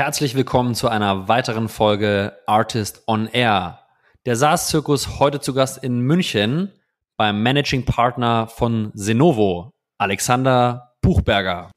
[0.00, 3.80] herzlich willkommen zu einer weiteren Folge Artist on Air.
[4.24, 6.72] Der SaaS-Zirkus heute zu Gast in München
[7.18, 11.70] beim Managing Partner von Senovo, Alexander Buchberger.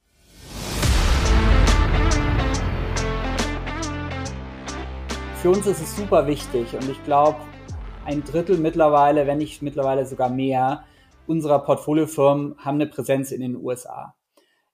[5.42, 7.42] Für uns ist es super wichtig und ich glaube,
[8.06, 10.86] ein Drittel mittlerweile, wenn nicht mittlerweile sogar mehr,
[11.28, 14.16] unserer Portfoliofirmen haben eine Präsenz in den USA.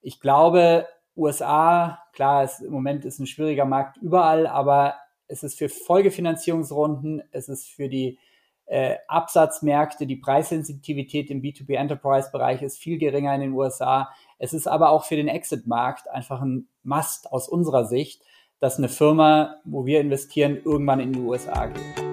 [0.02, 0.86] Ich glaube,
[1.20, 4.96] USA, klar, es, im Moment ist ein schwieriger Markt überall, aber
[5.28, 8.18] es ist für Folgefinanzierungsrunden, es ist für die
[8.66, 14.10] äh, Absatzmärkte, die Preissensitivität im B2B Enterprise Bereich ist viel geringer in den USA.
[14.38, 18.22] Es ist aber auch für den Exit-Markt einfach ein Must aus unserer Sicht,
[18.60, 22.09] dass eine Firma, wo wir investieren, irgendwann in die USA geht.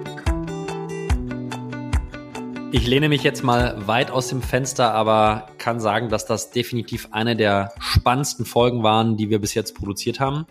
[2.69, 7.07] Ich lehne mich jetzt mal weit aus dem Fenster, aber kann sagen, dass das definitiv
[7.11, 10.45] eine der spannendsten Folgen waren, die wir bis jetzt produziert haben.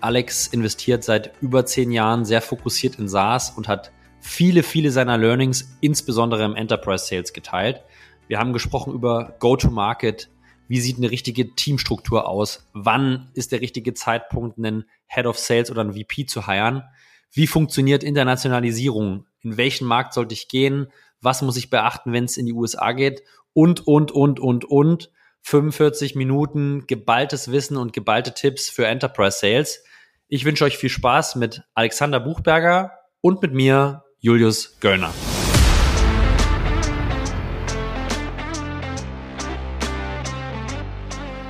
[0.00, 3.90] Alex investiert seit über zehn Jahren sehr fokussiert in SaaS und hat
[4.20, 7.82] viele, viele seiner Learnings, insbesondere im Enterprise Sales, geteilt.
[8.28, 10.30] Wir haben gesprochen über Go-to-Market.
[10.68, 12.68] Wie sieht eine richtige Teamstruktur aus?
[12.74, 16.84] Wann ist der richtige Zeitpunkt, einen Head of Sales oder einen VP zu hiren?
[17.32, 19.26] Wie funktioniert Internationalisierung?
[19.42, 20.86] In welchen Markt sollte ich gehen?
[21.26, 25.10] Was muss ich beachten, wenn es in die USA geht und, und, und, und, und.
[25.42, 29.82] 45 Minuten geballtes Wissen und geballte Tipps für Enterprise Sales.
[30.28, 35.12] Ich wünsche euch viel Spaß mit Alexander Buchberger und mit mir, Julius Göllner.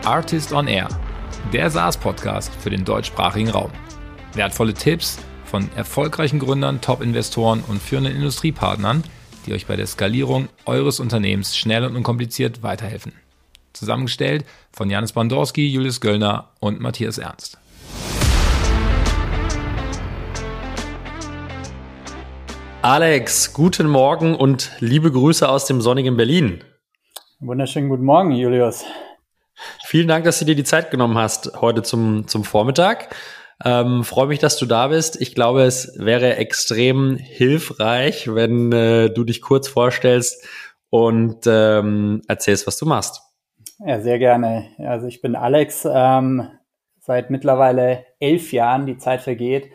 [0.04, 0.88] Artist on Air,
[1.52, 3.72] der SaaS-Podcast für den deutschsprachigen Raum.
[4.32, 9.04] Wertvolle Tipps von erfolgreichen Gründern, Top-Investoren und führenden Industriepartnern–
[9.46, 13.12] die euch bei der Skalierung eures Unternehmens schnell und unkompliziert weiterhelfen.
[13.72, 17.58] Zusammengestellt von Janis Bandorski, Julius Göllner und Matthias Ernst.
[22.82, 26.62] Alex, guten Morgen und liebe Grüße aus dem sonnigen Berlin.
[27.40, 28.84] Wunderschönen guten Morgen, Julius.
[29.84, 33.14] Vielen Dank, dass du dir die Zeit genommen hast heute zum, zum Vormittag.
[33.64, 35.20] Ähm, Freue mich, dass du da bist.
[35.20, 40.46] Ich glaube, es wäre extrem hilfreich, wenn äh, du dich kurz vorstellst
[40.90, 43.22] und ähm, erzählst, was du machst.
[43.78, 44.66] Ja, sehr gerne.
[44.78, 46.48] Also ich bin Alex, ähm,
[47.00, 49.70] seit mittlerweile elf Jahren, die Zeit vergeht,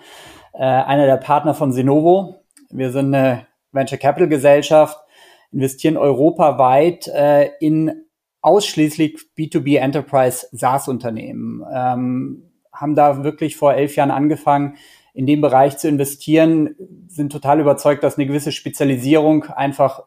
[0.53, 2.43] äh, einer der Partner von Senovo.
[2.69, 4.97] Wir sind eine Venture Capital Gesellschaft,
[5.51, 8.05] investieren europaweit äh, in
[8.41, 11.63] ausschließlich B2B Enterprise SaaS Unternehmen.
[11.73, 12.50] Ähm,
[12.81, 14.75] haben da wirklich vor elf Jahren angefangen,
[15.13, 16.75] in dem Bereich zu investieren,
[17.07, 20.03] sind total überzeugt, dass eine gewisse Spezialisierung einfach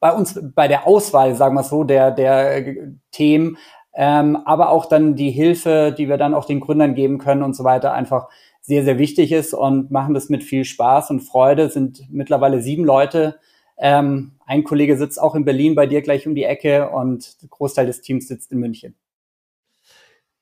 [0.00, 2.76] bei uns, bei der Auswahl, sagen wir es so, der, der
[3.10, 3.56] Themen,
[3.94, 7.54] ähm, aber auch dann die Hilfe, die wir dann auch den Gründern geben können und
[7.54, 8.28] so weiter, einfach
[8.60, 11.68] sehr, sehr wichtig ist und machen das mit viel Spaß und Freude.
[11.68, 13.38] Sind mittlerweile sieben Leute.
[13.76, 17.48] Ähm, ein Kollege sitzt auch in Berlin bei dir gleich um die Ecke und der
[17.50, 18.94] Großteil des Teams sitzt in München.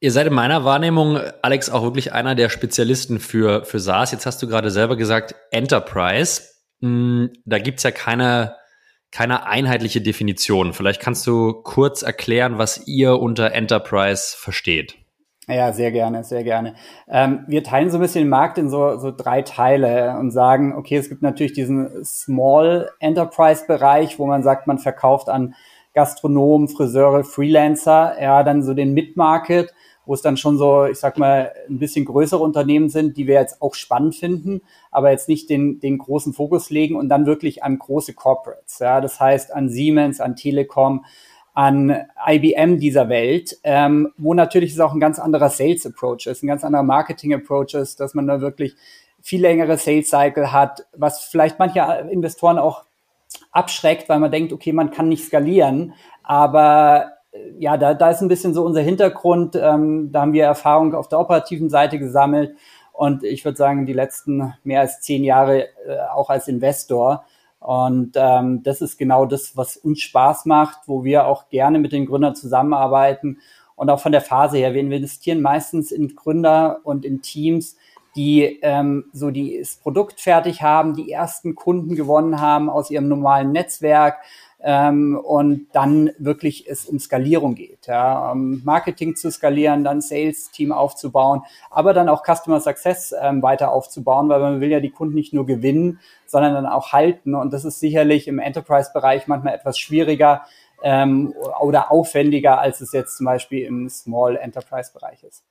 [0.03, 4.11] Ihr seid in meiner Wahrnehmung, Alex, auch wirklich einer der Spezialisten für, für SaaS.
[4.11, 6.43] Jetzt hast du gerade selber gesagt, Enterprise.
[6.81, 8.57] Hm, da gibt's ja keine,
[9.13, 10.73] keine einheitliche Definition.
[10.73, 14.97] Vielleicht kannst du kurz erklären, was ihr unter Enterprise versteht.
[15.47, 16.75] Ja, sehr gerne, sehr gerne.
[17.09, 20.75] Ähm, wir teilen so ein bisschen den Markt in so, so drei Teile und sagen,
[20.75, 25.55] okay, es gibt natürlich diesen Small Enterprise Bereich, wo man sagt, man verkauft an
[25.95, 29.73] Gastronomen, Friseure, Freelancer, ja, dann so den Mid-Market,
[30.05, 33.35] wo es dann schon so, ich sag mal, ein bisschen größere Unternehmen sind, die wir
[33.35, 37.63] jetzt auch spannend finden, aber jetzt nicht den, den großen Fokus legen und dann wirklich
[37.63, 38.79] an große Corporates.
[38.79, 41.05] Ja, das heißt an Siemens, an Telekom,
[41.55, 46.43] an IBM dieser Welt, ähm, wo natürlich es auch ein ganz anderer Sales Approach ist,
[46.43, 48.75] ein ganz anderer Marketing Approach ist, dass man da wirklich
[49.21, 51.81] viel längere Sales Cycle hat, was vielleicht manche
[52.11, 52.85] Investoren auch
[53.51, 57.13] abschreckt, weil man denkt, okay, man kann nicht skalieren, aber
[57.59, 59.57] ja, da, da ist ein bisschen so unser Hintergrund.
[59.57, 62.57] Ähm, da haben wir Erfahrung auf der operativen Seite gesammelt
[62.93, 67.25] und ich würde sagen, die letzten mehr als zehn Jahre äh, auch als Investor.
[67.59, 71.93] Und ähm, das ist genau das, was uns Spaß macht, wo wir auch gerne mit
[71.93, 73.39] den Gründern zusammenarbeiten.
[73.77, 77.77] Und auch von der Phase her, wir investieren meistens in Gründer und in Teams,
[78.15, 83.09] die ähm, so die, das Produkt fertig haben, die ersten Kunden gewonnen haben aus ihrem
[83.09, 84.19] normalen Netzwerk,
[84.63, 87.87] ähm, und dann wirklich es um Skalierung geht.
[87.87, 93.73] Ja, um Marketing zu skalieren, dann Sales-Team aufzubauen, aber dann auch Customer Success ähm, weiter
[93.73, 97.35] aufzubauen, weil man will ja die Kunden nicht nur gewinnen, sondern dann auch halten.
[97.35, 100.43] Und das ist sicherlich im Enterprise-Bereich manchmal etwas schwieriger
[100.83, 105.45] ähm, oder aufwendiger, als es jetzt zum Beispiel im Small Enterprise-Bereich ist.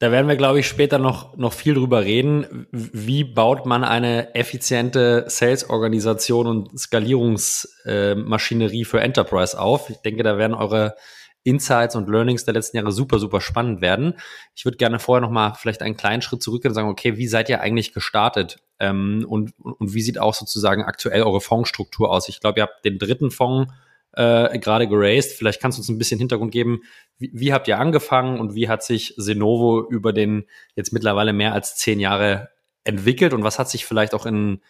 [0.00, 2.66] Da werden wir, glaube ich, später noch, noch viel drüber reden.
[2.72, 9.88] Wie baut man eine effiziente Sales-Organisation und Skalierungsmaschinerie äh, für Enterprise auf?
[9.90, 10.96] Ich denke, da werden eure
[11.44, 14.14] Insights und Learnings der letzten Jahre super, super spannend werden.
[14.56, 17.28] Ich würde gerne vorher noch mal vielleicht einen kleinen Schritt zurückgehen und sagen, okay, wie
[17.28, 18.56] seid ihr eigentlich gestartet?
[18.80, 22.28] Ähm, und, und wie sieht auch sozusagen aktuell eure Fondsstruktur aus?
[22.28, 23.72] Ich glaube, ihr habt den dritten Fonds
[24.16, 25.32] äh, gerade geraced.
[25.32, 26.82] Vielleicht kannst du uns ein bisschen Hintergrund geben.
[27.18, 31.52] Wie, wie habt ihr angefangen und wie hat sich Senovo über den jetzt mittlerweile mehr
[31.52, 32.50] als zehn Jahre
[32.84, 34.60] entwickelt und was hat sich vielleicht auch in,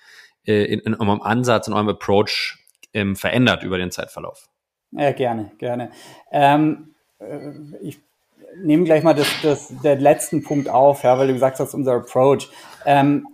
[0.47, 2.59] äh, in, in eurem Ansatz, in eurem Approach
[2.93, 4.49] ähm, verändert über den Zeitverlauf?
[4.93, 5.91] Ja, gerne, gerne.
[6.31, 7.51] Ähm, äh,
[7.83, 7.99] ich
[8.57, 11.95] nehme gleich mal das, das, den letzten Punkt auf, ja, weil du gesagt hast, unser
[11.95, 12.49] Approach.
[12.87, 13.27] Ähm,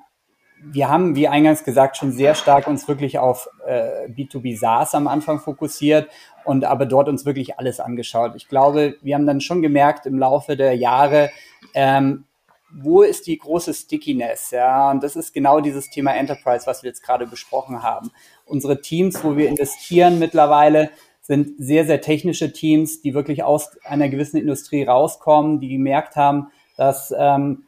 [0.62, 5.08] wir haben, wie eingangs gesagt, schon sehr stark uns wirklich auf äh, B2B SaaS am
[5.08, 6.10] Anfang fokussiert
[6.44, 8.32] und aber dort uns wirklich alles angeschaut.
[8.36, 11.30] Ich glaube, wir haben dann schon gemerkt im Laufe der Jahre,
[11.74, 12.24] ähm,
[12.72, 14.50] wo ist die große Stickiness?
[14.52, 18.10] Ja, und das ist genau dieses Thema Enterprise, was wir jetzt gerade besprochen haben.
[18.44, 20.90] Unsere Teams, wo wir investieren mittlerweile,
[21.20, 26.48] sind sehr, sehr technische Teams, die wirklich aus einer gewissen Industrie rauskommen, die gemerkt haben,
[26.76, 27.64] dass ähm,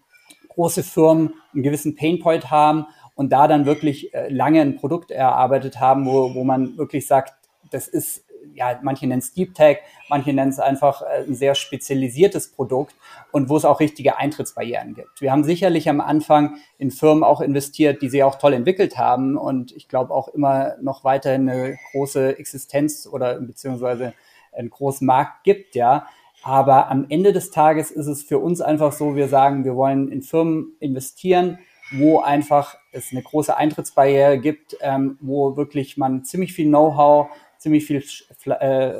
[0.54, 5.81] große Firmen einen gewissen Painpoint haben und da dann wirklich äh, lange ein Produkt erarbeitet
[5.81, 7.34] haben, wo, wo man wirklich sagt,
[7.70, 9.78] das ist, ja, manche nennen es Deep Tech,
[10.08, 12.94] manche nennen es einfach äh, ein sehr spezialisiertes Produkt
[13.31, 15.20] und wo es auch richtige Eintrittsbarrieren gibt.
[15.20, 19.37] Wir haben sicherlich am Anfang in Firmen auch investiert, die sie auch toll entwickelt haben
[19.37, 24.14] und ich glaube auch immer noch weiterhin eine große Existenz oder beziehungsweise
[24.52, 26.06] einen großen Markt gibt, ja.
[26.42, 30.10] Aber am Ende des Tages ist es für uns einfach so, wir sagen, wir wollen
[30.10, 31.58] in Firmen investieren,
[31.92, 37.28] wo einfach es eine große Eintrittsbarriere gibt, ähm, wo wirklich man ziemlich viel Know-how,
[37.58, 38.02] ziemlich viel,
[38.46, 38.92] äh,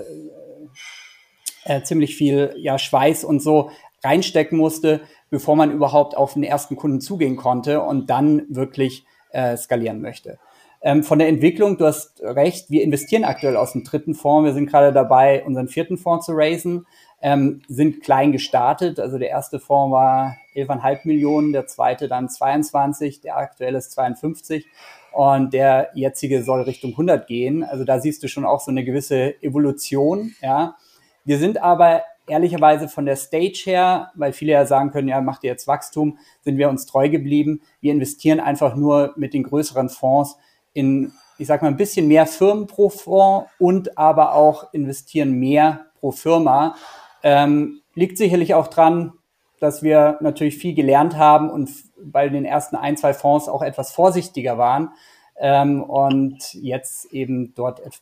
[1.65, 3.71] äh, ziemlich viel ja, Schweiß und so
[4.05, 5.01] reinstecken musste,
[5.31, 10.39] bevor man überhaupt auf den ersten Kunden zugehen konnte und dann wirklich äh, skalieren möchte.
[10.85, 14.47] Ähm, von der Entwicklung, du hast recht, wir investieren aktuell aus dem dritten Fonds.
[14.47, 16.87] Wir sind gerade dabei, unseren vierten Fonds zu raisen
[17.23, 19.01] ähm, sind klein gestartet.
[19.01, 24.67] Also der erste Fonds war 11,5 Millionen, der zweite dann 22, der aktuelle ist 52
[25.13, 27.65] und der jetzige soll Richtung 100 gehen.
[27.65, 30.35] Also da siehst du schon auch so eine gewisse Evolution.
[30.43, 30.77] Ja,
[31.25, 35.45] wir sind aber ehrlicherweise von der Stage her, weil viele ja sagen können, ja, macht
[35.45, 37.63] ihr jetzt Wachstum, sind wir uns treu geblieben.
[37.81, 40.37] Wir investieren einfach nur mit den größeren Fonds
[40.73, 45.87] in, ich sag mal, ein bisschen mehr Firmen pro Fonds und aber auch investieren mehr
[46.01, 46.75] pro Firma,
[47.23, 49.13] ähm, liegt sicherlich auch dran,
[49.61, 51.71] dass wir natürlich viel gelernt haben und
[52.05, 54.91] bei den ersten ein, zwei Fonds auch etwas vorsichtiger waren
[55.39, 57.95] ähm, und jetzt eben dort et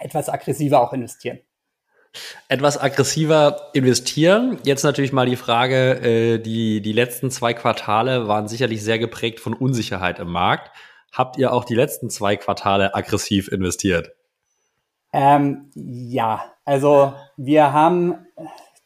[0.00, 1.38] etwas aggressiver auch investieren.
[2.48, 4.58] Etwas aggressiver investieren.
[4.64, 9.38] Jetzt natürlich mal die Frage, äh, die, die letzten zwei Quartale waren sicherlich sehr geprägt
[9.38, 10.70] von Unsicherheit im Markt.
[11.12, 14.10] Habt ihr auch die letzten zwei Quartale aggressiv investiert?
[15.12, 18.26] Ähm, ja, also wir haben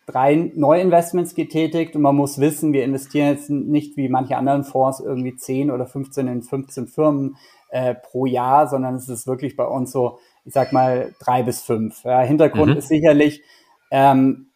[0.09, 5.01] drei Neuinvestments getätigt und man muss wissen, wir investieren jetzt nicht wie manche anderen Fonds
[5.01, 7.37] irgendwie 10 oder 15 in 15 Firmen
[7.69, 11.61] äh, pro Jahr, sondern es ist wirklich bei uns so, ich sag mal, drei bis
[11.61, 12.05] fünf.
[12.05, 12.79] Ja, Hintergrund mhm.
[12.79, 13.43] ist sicherlich,
[13.91, 14.47] ähm,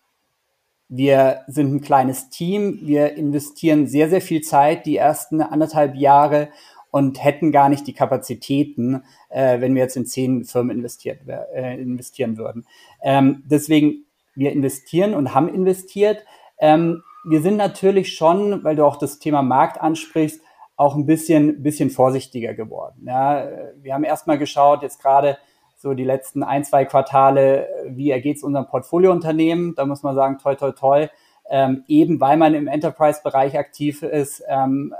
[0.89, 6.49] wir sind ein kleines Team, wir investieren sehr, sehr viel Zeit die ersten anderthalb Jahre
[6.91, 11.81] und hätten gar nicht die Kapazitäten, äh, wenn wir jetzt in zehn Firmen investiert, äh,
[11.81, 12.67] investieren würden.
[13.03, 16.25] Ähm, deswegen wir investieren und haben investiert.
[16.59, 20.41] Ähm, wir sind natürlich schon, weil du auch das Thema Markt ansprichst,
[20.77, 23.05] auch ein bisschen, bisschen vorsichtiger geworden.
[23.07, 23.47] Ja,
[23.77, 25.39] wir haben erstmal geschaut, jetzt gerade
[25.77, 29.75] so die letzten ein, zwei Quartale, wie ergeht es unserem Portfoliounternehmen?
[29.75, 31.09] Da muss man sagen, toi, toi, toi.
[31.51, 34.95] Ähm, eben weil man im Enterprise-Bereich aktiv ist, ähm,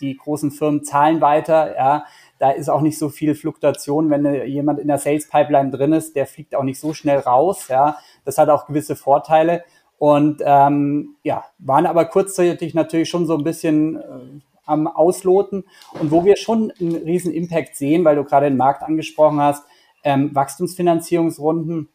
[0.00, 2.04] die großen Firmen zahlen weiter, ja,
[2.38, 6.16] da ist auch nicht so viel Fluktuation, wenn jemand in der Sales Pipeline drin ist,
[6.16, 9.64] der fliegt auch nicht so schnell raus, ja, das hat auch gewisse Vorteile.
[9.98, 15.64] Und ähm, ja, waren aber kurzzeitig natürlich schon so ein bisschen äh, am Ausloten.
[15.98, 19.64] Und wo wir schon einen riesen Impact sehen, weil du gerade den Markt angesprochen hast,
[20.04, 21.88] ähm, Wachstumsfinanzierungsrunden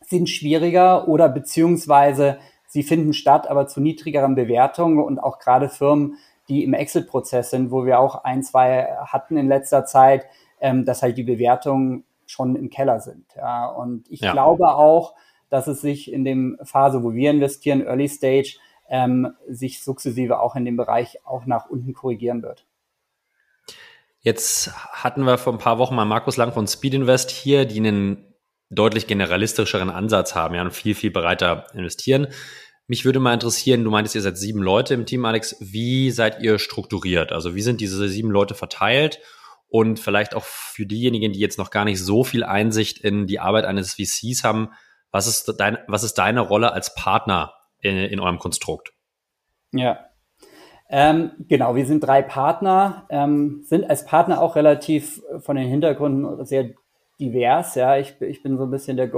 [0.00, 6.16] sind schwieriger oder beziehungsweise sie finden statt, aber zu niedrigeren Bewertungen und auch gerade Firmen,
[6.48, 10.26] die im Exit-Prozess sind, wo wir auch ein, zwei hatten in letzter Zeit,
[10.60, 13.26] ähm, dass halt die Bewertungen schon im Keller sind.
[13.36, 13.66] Ja.
[13.66, 14.32] Und ich ja.
[14.32, 15.14] glaube auch,
[15.50, 18.56] dass es sich in dem Phase, wo wir investieren, Early Stage,
[18.88, 22.66] ähm, sich sukzessive auch in dem Bereich auch nach unten korrigieren wird.
[24.20, 27.78] Jetzt hatten wir vor ein paar Wochen mal Markus Lang von Speed Invest hier, die
[27.78, 28.34] einen
[28.70, 32.28] deutlich generalistischeren Ansatz haben, ja, und viel, viel breiter investieren.
[32.86, 35.56] Mich würde mal interessieren, du meintest, ihr seid sieben Leute im Team, Alex.
[35.60, 37.32] Wie seid ihr strukturiert?
[37.32, 39.20] Also wie sind diese sieben Leute verteilt?
[39.68, 43.40] Und vielleicht auch für diejenigen, die jetzt noch gar nicht so viel Einsicht in die
[43.40, 44.70] Arbeit eines VCs haben,
[45.10, 48.92] was ist, dein, was ist deine Rolle als Partner in, in eurem Konstrukt?
[49.72, 50.12] Ja,
[50.94, 56.44] ähm, genau, wir sind drei Partner, ähm, sind als Partner auch relativ von den Hintergründen
[56.44, 56.74] sehr
[57.18, 57.74] divers.
[57.76, 59.08] Ja, ich, ich bin so ein bisschen der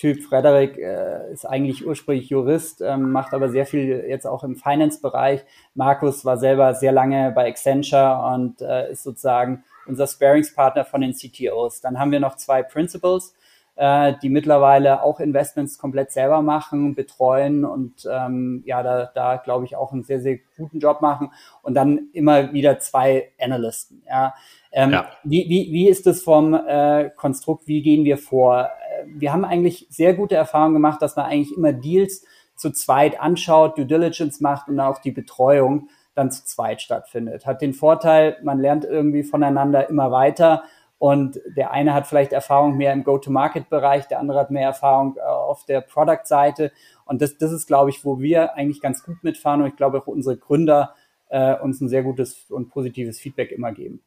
[0.00, 0.22] Go-to-Market-Typ.
[0.22, 5.44] Frederik äh, ist eigentlich ursprünglich Jurist, ähm, macht aber sehr viel jetzt auch im Finance-Bereich.
[5.74, 11.12] Markus war selber sehr lange bei Accenture und äh, ist sozusagen unser Sparingspartner von den
[11.14, 11.80] CTOs.
[11.80, 13.34] Dann haben wir noch zwei Principals
[13.80, 19.64] äh, die mittlerweile auch Investments komplett selber machen, betreuen und ähm, ja, da, da glaube
[19.64, 21.32] ich auch einen sehr, sehr guten Job machen.
[21.62, 24.02] Und dann immer wieder zwei Analysten.
[24.06, 24.34] Ja.
[24.70, 25.08] Ähm, ja.
[25.24, 27.66] Wie, wie, wie ist es vom äh, Konstrukt?
[27.68, 28.68] Wie gehen wir vor?
[29.06, 32.24] Wir haben eigentlich sehr gute Erfahrungen gemacht, dass man eigentlich immer Deals
[32.56, 37.46] zu zweit anschaut, Due Diligence macht und auch die Betreuung dann zu zweit stattfindet.
[37.46, 40.64] Hat den Vorteil, man lernt irgendwie voneinander immer weiter
[41.00, 45.20] und der eine hat vielleicht Erfahrung mehr im Go-to-Market-Bereich, der andere hat mehr Erfahrung äh,
[45.22, 46.72] auf der Product-Seite.
[47.06, 49.62] Und das, das ist, glaube ich, wo wir eigentlich ganz gut mitfahren.
[49.62, 50.94] Und ich glaube auch unsere Gründer
[51.30, 54.02] äh, uns ein sehr gutes und positives Feedback immer geben.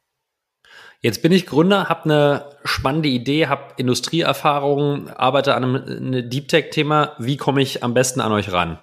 [0.99, 6.47] Jetzt bin ich Gründer, habe eine spannende Idee, habe Industrieerfahrung, arbeite an einem eine Deep
[6.47, 7.15] Tech-Thema.
[7.19, 8.79] Wie komme ich am besten an euch ran?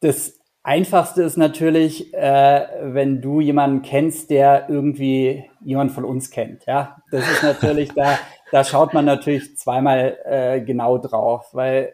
[0.00, 6.66] Das Einfachste ist natürlich, äh, wenn du jemanden kennst, der irgendwie jemand von uns kennt.
[6.66, 8.18] Ja, das ist natürlich da,
[8.52, 11.92] da schaut man natürlich zweimal äh, genau drauf, weil äh,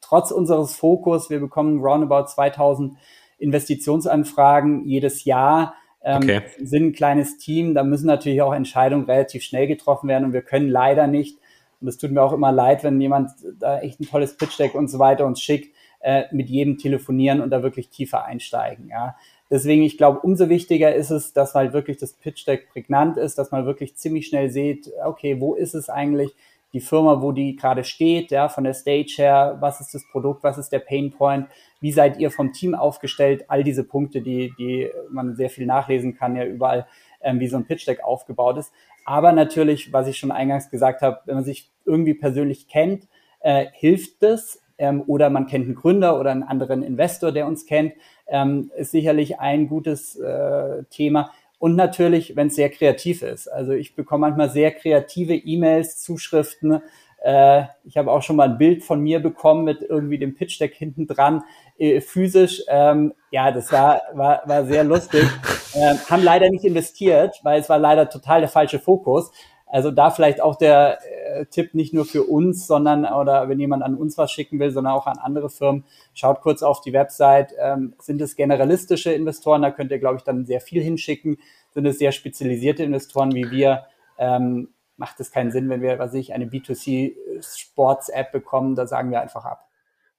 [0.00, 2.96] trotz unseres Fokus, wir bekommen roundabout 2000
[3.38, 5.74] Investitionsanfragen jedes Jahr.
[6.02, 6.42] Ähm, okay.
[6.62, 10.42] sind ein kleines Team, da müssen natürlich auch Entscheidungen relativ schnell getroffen werden und wir
[10.42, 11.38] können leider nicht,
[11.80, 14.74] und es tut mir auch immer leid, wenn jemand da echt ein tolles Pitch Deck
[14.74, 18.88] und so weiter uns schickt, äh, mit jedem telefonieren und da wirklich tiefer einsteigen.
[18.88, 19.16] Ja.
[19.50, 23.38] Deswegen, ich glaube, umso wichtiger ist es, dass halt wirklich das Pitch Deck prägnant ist,
[23.38, 26.34] dass man wirklich ziemlich schnell sieht, okay, wo ist es eigentlich,
[26.74, 30.44] die Firma, wo die gerade steht, ja, von der Stage her, was ist das Produkt,
[30.44, 31.48] was ist der Pain Point,
[31.80, 36.14] wie seid ihr vom Team aufgestellt, all diese Punkte, die, die man sehr viel nachlesen
[36.14, 36.86] kann, ja überall,
[37.20, 38.72] ähm, wie so ein Pitch Deck aufgebaut ist.
[39.04, 43.08] Aber natürlich, was ich schon eingangs gesagt habe, wenn man sich irgendwie persönlich kennt,
[43.40, 47.66] äh, hilft das, ähm, oder man kennt einen Gründer oder einen anderen Investor, der uns
[47.66, 47.94] kennt,
[48.28, 51.32] ähm, ist sicherlich ein gutes äh, Thema.
[51.58, 53.48] Und natürlich, wenn es sehr kreativ ist.
[53.48, 56.80] Also ich bekomme manchmal sehr kreative E-Mails, Zuschriften.
[57.22, 60.74] Äh, ich habe auch schon mal ein Bild von mir bekommen mit irgendwie dem Pitch-Deck
[60.74, 61.42] hinten dran,
[61.78, 62.62] äh, physisch.
[62.68, 65.24] Ähm, ja, das war, war, war sehr lustig.
[65.74, 69.30] Äh, haben leider nicht investiert, weil es war leider total der falsche Fokus.
[69.70, 73.82] Also da vielleicht auch der äh, Tipp nicht nur für uns, sondern oder wenn jemand
[73.82, 75.84] an uns was schicken will, sondern auch an andere Firmen,
[76.14, 77.52] schaut kurz auf die Website.
[77.60, 79.60] Ähm, sind es generalistische Investoren?
[79.60, 81.36] Da könnt ihr, glaube ich, dann sehr viel hinschicken.
[81.74, 83.84] Sind es sehr spezialisierte Investoren wie wir?
[84.16, 84.68] Ähm,
[84.98, 89.44] macht es keinen Sinn, wenn wir, was ich, eine B2C-Sports-App bekommen, da sagen wir einfach
[89.44, 89.64] ab.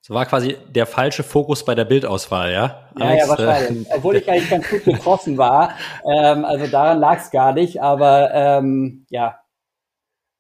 [0.02, 2.90] So war quasi der falsche Fokus bei der Bildauswahl, ja?
[2.98, 3.90] Ja, Alex, ja, wahrscheinlich.
[3.90, 5.76] Äh, Obwohl ich eigentlich ganz gut getroffen war.
[6.10, 9.40] Ähm, also daran lag es gar nicht, aber ähm, ja.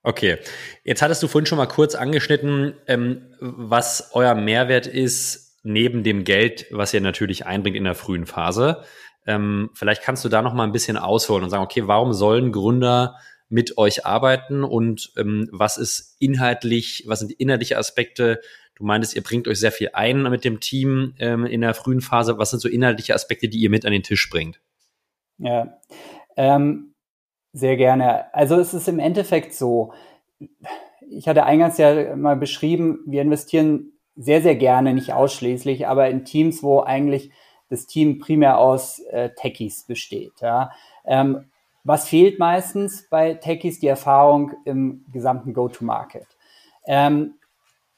[0.03, 0.37] Okay,
[0.83, 6.23] jetzt hattest du vorhin schon mal kurz angeschnitten, ähm, was euer Mehrwert ist neben dem
[6.23, 8.83] Geld, was ihr natürlich einbringt in der frühen Phase.
[9.27, 12.53] Ähm, vielleicht kannst du da noch mal ein bisschen ausholen und sagen, okay, warum sollen
[12.53, 13.17] Gründer
[13.49, 18.39] mit euch arbeiten und ähm, was ist inhaltlich, was sind die inhaltliche Aspekte,
[18.79, 21.99] Du meintest, ihr bringt euch sehr viel ein mit dem Team ähm, in der frühen
[21.99, 22.37] Phase.
[22.37, 24.61] Was sind so inhaltliche Aspekte, die ihr mit an den Tisch bringt?
[25.37, 25.77] Ja,
[26.37, 26.93] ähm,
[27.51, 28.33] sehr gerne.
[28.33, 29.91] Also es ist im Endeffekt so,
[31.09, 36.23] ich hatte eingangs ja mal beschrieben, wir investieren sehr, sehr gerne, nicht ausschließlich, aber in
[36.23, 37.31] Teams, wo eigentlich
[37.69, 40.39] das Team primär aus äh, Techies besteht.
[40.39, 40.71] Ja.
[41.05, 41.51] Ähm,
[41.83, 43.79] was fehlt meistens bei Techies?
[43.79, 46.27] Die Erfahrung im gesamten Go-to-Market.
[46.85, 47.35] Ähm,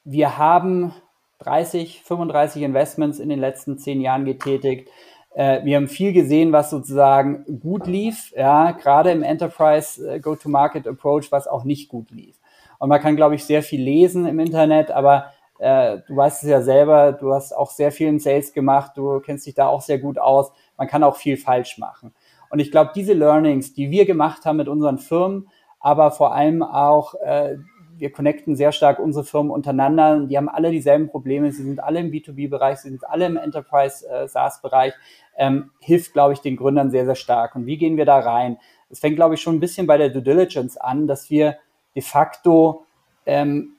[0.04, 0.94] wir haben
[1.40, 4.88] 30, 35 Investments in den letzten zehn Jahren getätigt.
[5.34, 10.86] Äh, wir haben viel gesehen, was sozusagen gut lief, ja, gerade im Enterprise äh, Go-to-Market
[10.86, 12.36] Approach, was auch nicht gut lief.
[12.78, 16.48] Und man kann, glaube ich, sehr viel lesen im Internet, aber äh, du weißt es
[16.48, 19.80] ja selber, du hast auch sehr viel im Sales gemacht, du kennst dich da auch
[19.80, 20.52] sehr gut aus.
[20.76, 22.12] Man kann auch viel falsch machen.
[22.52, 25.48] Und ich glaube, diese Learnings, die wir gemacht haben mit unseren Firmen,
[25.80, 27.56] aber vor allem auch äh,
[27.96, 30.26] wir connecten sehr stark unsere Firmen untereinander.
[30.26, 31.52] Die haben alle dieselben Probleme.
[31.52, 34.92] Sie sind alle im B2B-Bereich, sie sind alle im Enterprise-SaaS-Bereich.
[35.36, 37.54] Äh, ähm, hilft, glaube ich, den Gründern sehr, sehr stark.
[37.54, 38.58] Und wie gehen wir da rein?
[38.90, 41.56] Es fängt, glaube ich, schon ein bisschen bei der Due Diligence an, dass wir
[41.94, 42.84] de facto
[43.24, 43.76] ähm,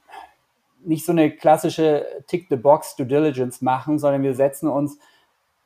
[0.83, 4.97] nicht so eine klassische Tick-the-Box Due Diligence machen, sondern wir setzen uns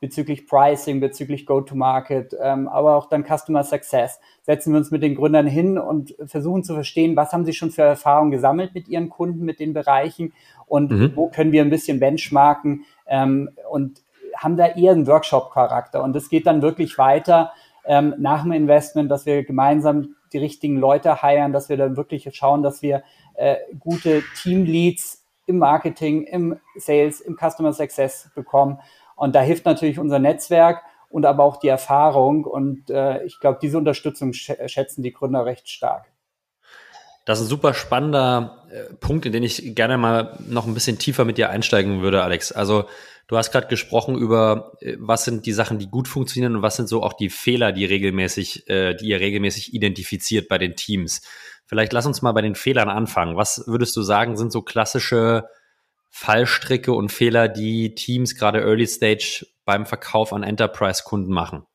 [0.00, 4.20] bezüglich Pricing, bezüglich Go-to-Market, ähm, aber auch dann Customer Success.
[4.42, 7.70] Setzen wir uns mit den Gründern hin und versuchen zu verstehen, was haben sie schon
[7.70, 10.32] für Erfahrungen gesammelt mit ihren Kunden, mit den Bereichen
[10.66, 11.12] und mhm.
[11.16, 14.02] wo können wir ein bisschen benchmarken ähm, und
[14.36, 16.02] haben da eher einen Workshop-Charakter.
[16.02, 17.52] Und es geht dann wirklich weiter
[17.84, 22.28] ähm, nach dem Investment, dass wir gemeinsam die richtigen Leute heiren, dass wir dann wirklich
[22.36, 23.02] schauen, dass wir
[23.34, 28.78] äh, gute Teamleads im Marketing, im Sales, im Customer Success bekommen
[29.18, 32.44] und da hilft natürlich unser Netzwerk und aber auch die Erfahrung.
[32.44, 36.06] Und äh, ich glaube, diese Unterstützung sch schätzen die Gründer recht stark.
[37.24, 40.98] Das ist ein super spannender äh, Punkt, in den ich gerne mal noch ein bisschen
[40.98, 42.52] tiefer mit dir einsteigen würde, Alex.
[42.52, 42.84] Also
[43.26, 46.76] du hast gerade gesprochen über, äh, was sind die Sachen, die gut funktionieren und was
[46.76, 51.22] sind so auch die Fehler, die regelmäßig, äh, die ihr regelmäßig identifiziert bei den Teams.
[51.66, 53.36] Vielleicht lass uns mal bei den Fehlern anfangen.
[53.36, 55.44] Was würdest du sagen, sind so klassische
[56.10, 61.66] Fallstricke und Fehler, die Teams gerade Early Stage beim Verkauf an Enterprise-Kunden machen?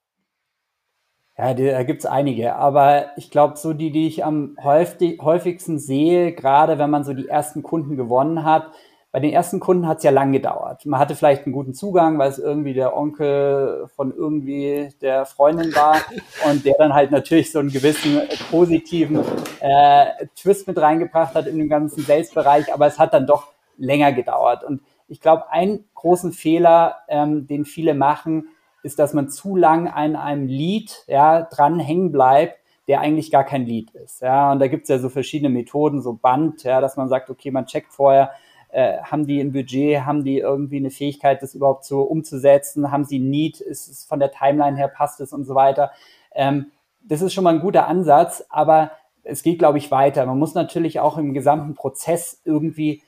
[1.37, 6.77] Ja, da gibt's einige, aber ich glaube, so die, die ich am häufigsten sehe, gerade
[6.77, 8.71] wenn man so die ersten Kunden gewonnen hat,
[9.13, 10.87] bei den ersten Kunden hat's ja lang gedauert.
[10.87, 15.73] Man hatte vielleicht einen guten Zugang, weil es irgendwie der Onkel von irgendwie der Freundin
[15.75, 15.97] war
[16.49, 19.23] und der dann halt natürlich so einen gewissen positiven
[19.59, 24.13] äh, Twist mit reingebracht hat in den ganzen Sales-Bereich, aber es hat dann doch länger
[24.13, 24.63] gedauert.
[24.63, 28.49] Und ich glaube, einen großen Fehler, ähm, den viele machen,
[28.83, 33.45] ist, dass man zu lang an einem Lied ja, dran hängen bleibt, der eigentlich gar
[33.45, 34.21] kein Lied ist.
[34.21, 37.49] Ja, und da gibt's ja so verschiedene Methoden, so Band, ja, dass man sagt, okay,
[37.49, 38.31] man checkt vorher,
[38.69, 43.05] äh, haben die ein Budget, haben die irgendwie eine Fähigkeit, das überhaupt so umzusetzen, haben
[43.05, 45.91] sie Need, ist es von der Timeline her, passt es und so weiter.
[46.33, 48.91] Ähm, das ist schon mal ein guter Ansatz, aber
[49.23, 50.25] es geht, glaube ich, weiter.
[50.25, 53.01] Man muss natürlich auch im gesamten Prozess irgendwie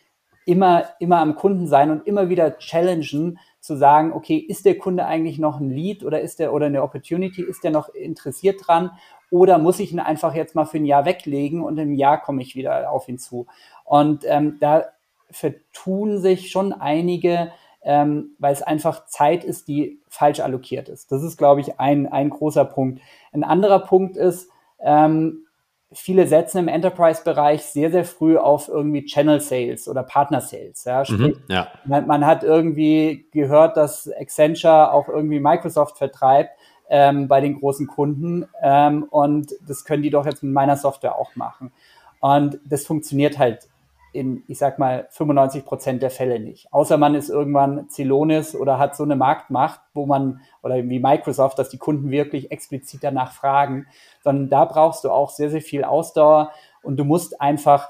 [0.45, 5.05] immer, immer am Kunden sein und immer wieder challengen, zu sagen, okay, ist der Kunde
[5.05, 8.91] eigentlich noch ein Lead oder ist der oder eine Opportunity, ist der noch interessiert dran
[9.31, 12.43] oder muss ich ihn einfach jetzt mal für ein Jahr weglegen und im Jahr komme
[12.43, 13.47] ich wieder auf ihn zu.
[13.83, 14.85] Und ähm, da
[15.31, 21.11] vertun sich schon einige, ähm, weil es einfach Zeit ist, die falsch allokiert ist.
[21.11, 23.01] Das ist, glaube ich, ein, ein großer Punkt.
[23.31, 25.44] Ein anderer Punkt ist, ähm,
[25.91, 30.83] viele setzen im Enterprise-Bereich sehr, sehr früh auf irgendwie Channel Sales oder Partner Sales.
[30.83, 31.67] Ja, mhm, Sprich, mhm, ja.
[31.85, 36.51] Man, man, hat irgendwie gehört, dass Accenture auch irgendwie Microsoft vertreibt
[36.89, 41.17] ähm, bei den großen Kunden ähm, und das können die doch jetzt mit meiner Software
[41.17, 41.71] auch machen.
[42.19, 43.67] Und das funktioniert halt
[44.15, 46.71] in, ich sag mal, 95 Prozent der Fälle nicht.
[46.71, 51.59] Außer man ist irgendwann Celonis oder hat so eine Marktmacht, wo man, oder wie Microsoft,
[51.59, 53.87] dass die Kunden wirklich explizit danach fragen,
[54.23, 56.51] sondern da brauchst du auch sehr, sehr viel Ausdauer
[56.81, 57.89] und du musst einfach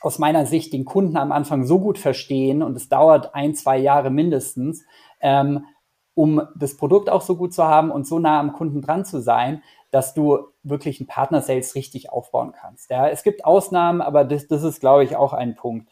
[0.00, 3.78] aus meiner Sicht den Kunden am Anfang so gut verstehen und es dauert ein, zwei
[3.78, 4.82] Jahre mindestens,
[5.20, 5.66] ähm,
[6.14, 9.20] um das Produkt auch so gut zu haben und so nah am Kunden dran zu
[9.20, 12.90] sein, dass du wirklich ein Partner-Sales richtig aufbauen kannst.
[12.90, 15.88] Ja, es gibt Ausnahmen, aber das, das ist, glaube ich, auch ein Punkt.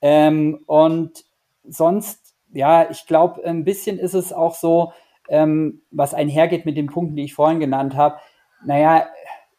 [0.00, 1.24] Ähm, und
[1.64, 4.92] sonst, ja, ich glaube, ein bisschen ist es auch so,
[5.28, 8.18] ähm, was einhergeht mit den Punkten, die ich vorhin genannt habe.
[8.64, 9.06] Naja,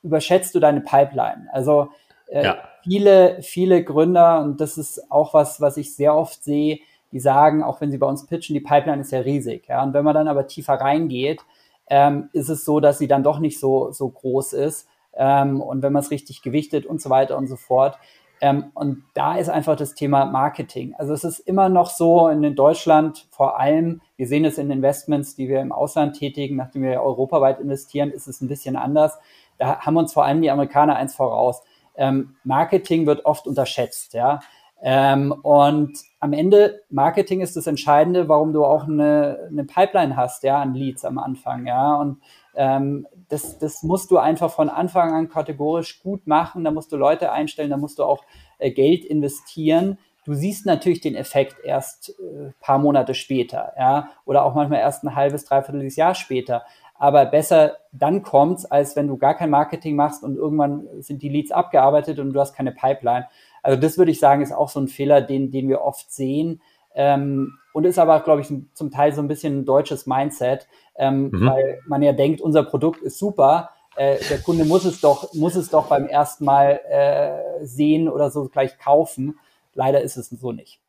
[0.04, 1.48] überschätzt du deine Pipeline?
[1.52, 1.90] Also
[2.28, 2.58] äh, ja.
[2.84, 6.80] viele, viele Gründer, und das ist auch was, was ich sehr oft sehe,
[7.12, 9.68] die sagen, auch wenn sie bei uns pitchen, die Pipeline ist ja riesig.
[9.68, 11.42] Ja, und wenn man dann aber tiefer reingeht,
[11.90, 14.88] ähm, ist es so, dass sie dann doch nicht so, so groß ist.
[15.14, 17.98] Ähm, und wenn man es richtig gewichtet und so weiter und so fort.
[18.42, 20.96] Ähm, und da ist einfach das Thema Marketing.
[20.98, 25.36] Also es ist immer noch so in Deutschland vor allem, wir sehen es in Investments,
[25.36, 29.18] die wir im Ausland tätigen, nachdem wir europaweit investieren, ist es ein bisschen anders.
[29.58, 31.62] Da haben uns vor allem die Amerikaner eins voraus.
[31.96, 34.40] Ähm, Marketing wird oft unterschätzt, ja.
[34.82, 40.44] Ähm, und am Ende, Marketing ist das Entscheidende, warum du auch eine, eine Pipeline hast,
[40.44, 41.96] ja, an Leads am Anfang, ja.
[41.96, 42.22] Und
[42.56, 46.64] ähm, das, das musst du einfach von Anfang an kategorisch gut machen.
[46.64, 48.24] Da musst du Leute einstellen, da musst du auch
[48.58, 49.98] äh, Geld investieren.
[50.26, 55.04] Du siehst natürlich den Effekt erst äh, paar Monate später, ja, oder auch manchmal erst
[55.04, 56.64] ein halbes, dreiviertel Jahr später.
[56.96, 61.30] Aber besser dann kommt's, als wenn du gar kein Marketing machst und irgendwann sind die
[61.30, 63.28] Leads abgearbeitet und du hast keine Pipeline.
[63.64, 66.62] Also das würde ich sagen, ist auch so ein Fehler, den, den wir oft sehen.
[66.96, 71.30] Ähm, und ist aber, glaube ich, zum Teil so ein bisschen ein deutsches Mindset, ähm,
[71.32, 71.46] mhm.
[71.48, 73.70] weil man ja denkt, unser Produkt ist super.
[73.96, 78.32] Äh, der Kunde muss es doch, muss es doch beim ersten Mal äh, sehen oder
[78.32, 79.40] so gleich kaufen.
[79.74, 80.80] Leider ist es so nicht.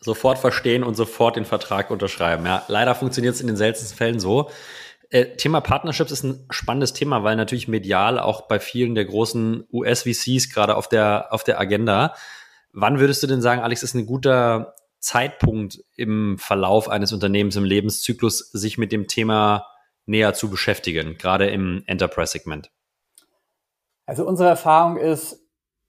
[0.00, 2.46] Sofort verstehen und sofort den Vertrag unterschreiben.
[2.46, 4.50] Ja, leider funktioniert es in den seltensten Fällen so.
[5.10, 9.66] Äh, Thema Partnerships ist ein spannendes Thema, weil natürlich medial auch bei vielen der großen
[9.72, 12.14] US-VCs gerade auf der, auf der Agenda.
[12.72, 17.64] Wann würdest du denn sagen, Alex, ist ein guter Zeitpunkt im Verlauf eines Unternehmens im
[17.64, 19.66] Lebenszyklus, sich mit dem Thema
[20.06, 22.70] näher zu beschäftigen, gerade im Enterprise-Segment?
[24.06, 25.40] Also unsere Erfahrung ist,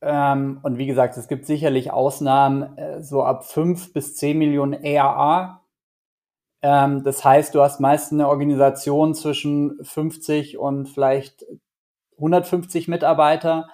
[0.02, 4.84] ähm, und wie gesagt, es gibt sicherlich Ausnahmen, äh, so ab fünf bis zehn Millionen
[4.84, 5.61] ARA.
[6.62, 11.46] Ähm, das heißt, du hast meist eine Organisation zwischen 50 und vielleicht
[12.18, 13.70] 150 Mitarbeiter.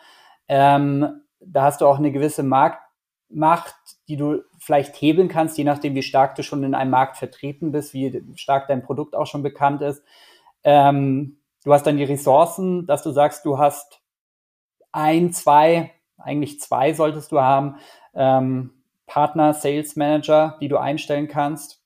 [0.48, 3.76] Ähm, da hast du auch eine gewisse Marktmacht,
[4.08, 7.72] die du vielleicht hebeln kannst, je nachdem, wie stark du schon in einem Markt vertreten
[7.72, 10.04] bist, wie stark dein Produkt auch schon bekannt ist.
[10.64, 14.02] Ähm, du hast dann die Ressourcen, dass du sagst, du hast
[14.92, 17.76] ein, zwei, eigentlich zwei solltest du haben,
[18.16, 18.72] ähm,
[19.06, 21.82] Partner, Sales Manager, die du einstellen kannst.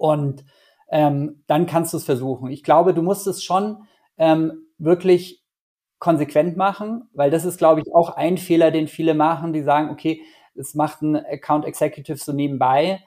[0.00, 0.46] Und
[0.90, 2.50] ähm, dann kannst du es versuchen.
[2.50, 3.84] Ich glaube, du musst es schon
[4.16, 5.44] ähm, wirklich
[5.98, 9.90] konsequent machen, weil das ist, glaube ich, auch ein Fehler, den viele machen, die sagen,
[9.90, 10.22] okay,
[10.54, 13.02] es macht ein Account Executive so nebenbei.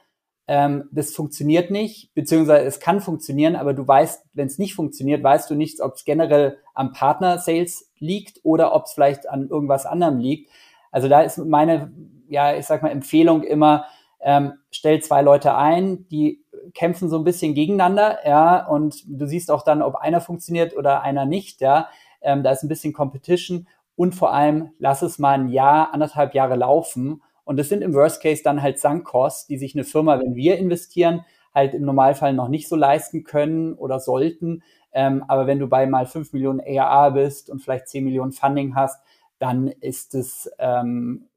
[0.48, 5.24] Ähm, das funktioniert nicht, beziehungsweise es kann funktionieren, aber du weißt, wenn es nicht funktioniert,
[5.24, 9.88] weißt du nicht, ob es generell am Partner-Sales liegt oder ob es vielleicht an irgendwas
[9.88, 10.52] anderem liegt.
[10.92, 11.92] Also da ist meine,
[12.28, 13.86] ja, ich sag mal, Empfehlung immer,
[14.22, 16.43] ähm, stell zwei Leute ein, die
[16.74, 21.02] kämpfen so ein bisschen gegeneinander, ja, und du siehst auch dann, ob einer funktioniert oder
[21.02, 21.90] einer nicht, ja.
[22.22, 26.34] Ähm, da ist ein bisschen Competition und vor allem lass es mal ein Jahr, anderthalb
[26.34, 27.22] Jahre laufen.
[27.44, 30.58] Und das sind im Worst Case dann halt Sunk-Costs, die sich eine Firma, wenn wir
[30.58, 34.64] investieren, halt im Normalfall noch nicht so leisten können oder sollten.
[34.94, 38.76] Ähm, aber wenn du bei mal fünf Millionen ARA bist und vielleicht zehn Millionen Funding
[38.76, 39.04] hast,
[39.40, 41.28] dann ist es, ähm,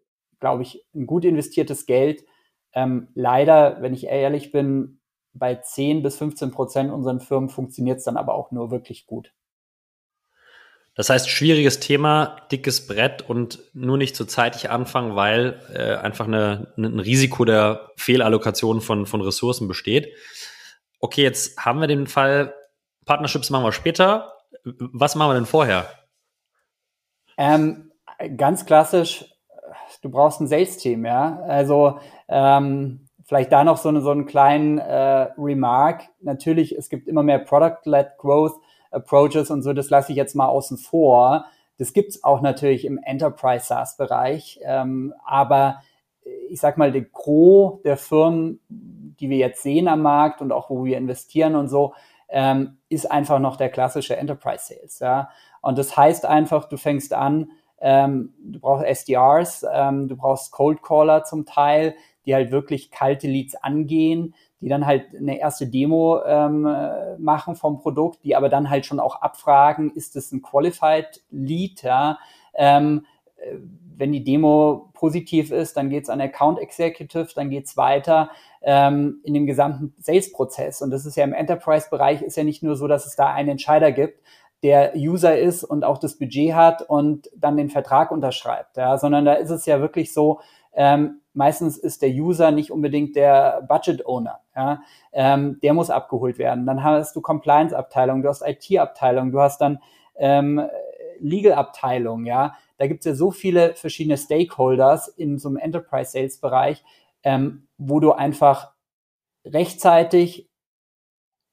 [0.41, 2.25] glaube ich, ein gut investiertes Geld.
[2.73, 4.99] Ähm, leider, wenn ich ehrlich bin,
[5.39, 9.33] bei 10 bis 15 Prozent unseren Firmen funktioniert es dann aber auch nur wirklich gut.
[10.95, 16.27] Das heißt, schwieriges Thema, dickes Brett und nur nicht so zeitig anfangen, weil äh, einfach
[16.27, 20.09] eine, ein Risiko der Fehlallokation von, von Ressourcen besteht.
[20.99, 22.55] Okay, jetzt haben wir den Fall,
[23.05, 24.33] Partnerships machen wir später.
[24.65, 25.87] Was machen wir denn vorher?
[27.37, 27.93] Ähm,
[28.39, 29.27] ganz klassisch,
[30.01, 31.41] du brauchst ein Sales-Team, ja.
[31.43, 36.05] Also ähm, vielleicht da noch so, eine, so einen kleinen äh, Remark.
[36.21, 38.55] Natürlich, es gibt immer mehr Product-led Growth
[38.91, 41.47] Approaches und so, das lasse ich jetzt mal außen vor.
[41.77, 45.83] Das gibt's auch natürlich im Enterprise SaaS-Bereich, ähm, aber
[46.49, 50.71] ich sag mal, der Gros der Firmen, die wir jetzt sehen am Markt und auch
[50.71, 51.95] wo wir investieren und so,
[52.29, 54.99] ähm, ist einfach noch der klassische Enterprise Sales.
[54.99, 55.31] Ja?
[55.61, 60.83] Und das heißt einfach, du fängst an, ähm, du brauchst SDRs, ähm, du brauchst Cold
[60.83, 61.95] Caller zum Teil,
[62.27, 66.69] die halt wirklich kalte Leads angehen, die dann halt eine erste Demo ähm,
[67.19, 71.83] machen vom Produkt, die aber dann halt schon auch abfragen, ist es ein Qualified Lead,
[71.83, 72.19] ja?
[72.55, 73.57] Ähm, äh,
[73.99, 79.33] wenn die Demo positiv ist, dann geht's an Account Executive, dann geht's weiter ähm, in
[79.33, 80.83] dem gesamten Sales-Prozess.
[80.83, 83.49] Und das ist ja im Enterprise-Bereich ist ja nicht nur so, dass es da einen
[83.49, 84.21] Entscheider gibt,
[84.63, 89.25] der User ist und auch das Budget hat und dann den Vertrag unterschreibt, ja, sondern
[89.25, 90.41] da ist es ja wirklich so,
[90.77, 94.41] ähm, meistens ist der User nicht unbedingt der Budget Owner.
[94.55, 94.83] Ja?
[95.13, 96.67] Ähm, der muss abgeholt werden.
[96.67, 99.81] Dann hast du Compliance-Abteilung, du hast IT-Abteilung, du hast dann
[100.17, 100.63] ähm,
[101.19, 102.27] Legal-Abteilung.
[102.27, 102.57] Ja?
[102.79, 106.85] Da gibt es ja so viele verschiedene Stakeholders in so einem Enterprise-Sales-Bereich,
[107.25, 108.73] ähm, wo du einfach
[109.45, 110.49] rechtzeitig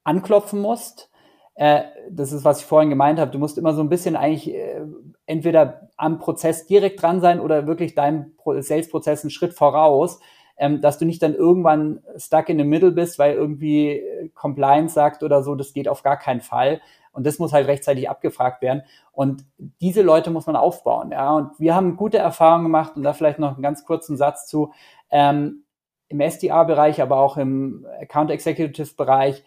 [0.03, 1.09] anklopfen musst,
[1.55, 4.53] äh, das ist, was ich vorhin gemeint habe, du musst immer so ein bisschen eigentlich
[4.53, 4.81] äh,
[5.25, 10.19] entweder am Prozess direkt dran sein oder wirklich deinem Sales-Prozess einen Schritt voraus,
[10.57, 14.93] ähm, dass du nicht dann irgendwann stuck in the middle bist, weil irgendwie äh, Compliance
[14.93, 16.81] sagt oder so, das geht auf gar keinen Fall.
[17.11, 18.83] Und das muss halt rechtzeitig abgefragt werden.
[19.11, 19.45] Und
[19.81, 21.11] diese Leute muss man aufbauen.
[21.11, 24.47] Ja, und wir haben gute Erfahrungen gemacht und da vielleicht noch einen ganz kurzen Satz
[24.47, 24.73] zu.
[25.11, 25.63] Ähm,
[26.07, 29.43] Im SDR-Bereich, aber auch im Account Executive-Bereich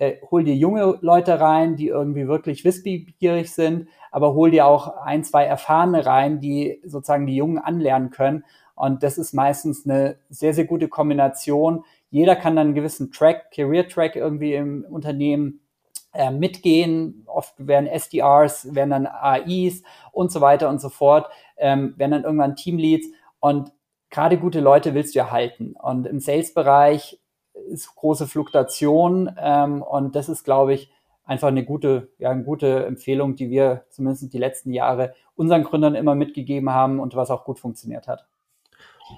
[0.00, 4.96] äh, hol dir junge Leute rein, die irgendwie wirklich wissbegierig sind, aber hol dir auch
[4.96, 8.44] ein, zwei Erfahrene rein, die sozusagen die Jungen anlernen können.
[8.74, 11.84] Und das ist meistens eine sehr, sehr gute Kombination.
[12.08, 15.60] Jeder kann dann einen gewissen Track, Career-Track irgendwie im Unternehmen
[16.14, 17.24] äh, mitgehen.
[17.26, 19.82] Oft werden SDRs, werden dann AIs
[20.12, 23.06] und so weiter und so fort, ähm, werden dann irgendwann Teamleads.
[23.38, 23.70] Und
[24.08, 25.74] gerade gute Leute willst du erhalten.
[25.78, 27.19] Und im Sales-Bereich
[27.68, 30.90] ist große Fluktuation ähm, und das ist, glaube ich,
[31.24, 35.94] einfach eine gute, ja, eine gute Empfehlung, die wir zumindest die letzten Jahre unseren Gründern
[35.94, 38.26] immer mitgegeben haben und was auch gut funktioniert hat.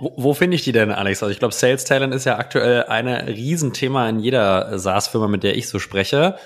[0.01, 1.23] Wo, wo finde ich die denn, Alex?
[1.23, 5.57] Also ich glaube, Sales Talent ist ja aktuell ein Riesenthema in jeder SaaS-Firma, mit der
[5.57, 6.37] ich so spreche.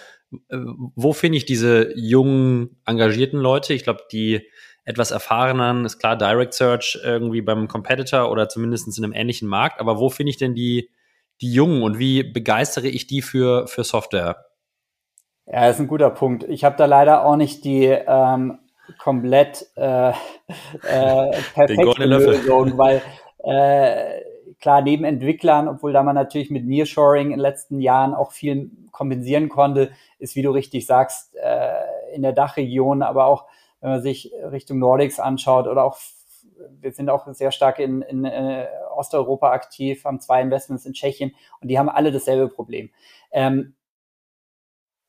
[0.51, 3.75] Wo finde ich diese jungen, engagierten Leute?
[3.75, 4.49] Ich glaube, die
[4.85, 9.81] etwas erfahrenen, ist klar, Direct Search irgendwie beim Competitor oder zumindest in einem ähnlichen Markt.
[9.81, 10.91] Aber wo finde ich denn die,
[11.41, 14.37] die Jungen und wie begeistere ich die für, für Software?
[15.47, 16.45] Ja, das ist ein guter Punkt.
[16.45, 18.59] Ich habe da leider auch nicht die ähm,
[18.99, 20.15] komplett äh, äh,
[21.55, 23.03] perfekte Lösung, weil
[23.45, 24.23] äh,
[24.61, 28.71] klar, neben Entwicklern, obwohl da man natürlich mit Nearshoring in den letzten Jahren auch viel
[28.91, 33.45] kompensieren konnte, ist, wie du richtig sagst, äh, in der Dachregion, aber auch
[33.81, 35.97] wenn man sich Richtung Nordics anschaut oder auch
[36.81, 41.35] wir sind auch sehr stark in, in äh, Osteuropa aktiv, haben zwei Investments in Tschechien
[41.61, 42.91] und die haben alle dasselbe Problem.
[43.31, 43.75] Ähm,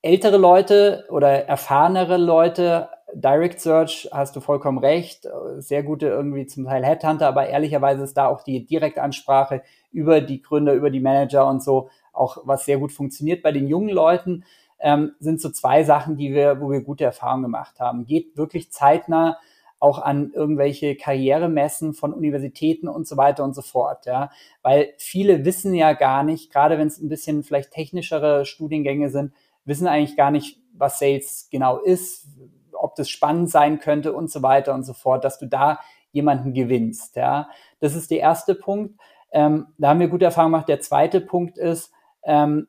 [0.01, 6.65] ältere Leute oder erfahrenere Leute, Direct Search, hast du vollkommen recht, sehr gute irgendwie zum
[6.65, 11.47] Teil Headhunter, aber ehrlicherweise ist da auch die Direktansprache über die Gründer, über die Manager
[11.47, 13.43] und so auch was sehr gut funktioniert.
[13.43, 14.43] Bei den jungen Leuten
[14.79, 18.05] ähm, sind so zwei Sachen, die wir, wo wir gute Erfahrungen gemacht haben.
[18.05, 19.37] Geht wirklich zeitnah
[19.79, 24.31] auch an irgendwelche Karrieremessen von Universitäten und so weiter und so fort, ja,
[24.63, 29.33] weil viele wissen ja gar nicht, gerade wenn es ein bisschen vielleicht technischere Studiengänge sind,
[29.65, 32.27] wissen eigentlich gar nicht, was Sales genau ist,
[32.73, 35.79] ob das spannend sein könnte und so weiter und so fort, dass du da
[36.11, 37.49] jemanden gewinnst, ja.
[37.79, 38.99] Das ist der erste Punkt.
[39.31, 40.69] Ähm, da haben wir gute Erfahrungen gemacht.
[40.69, 41.91] Der zweite Punkt ist,
[42.23, 42.67] ähm,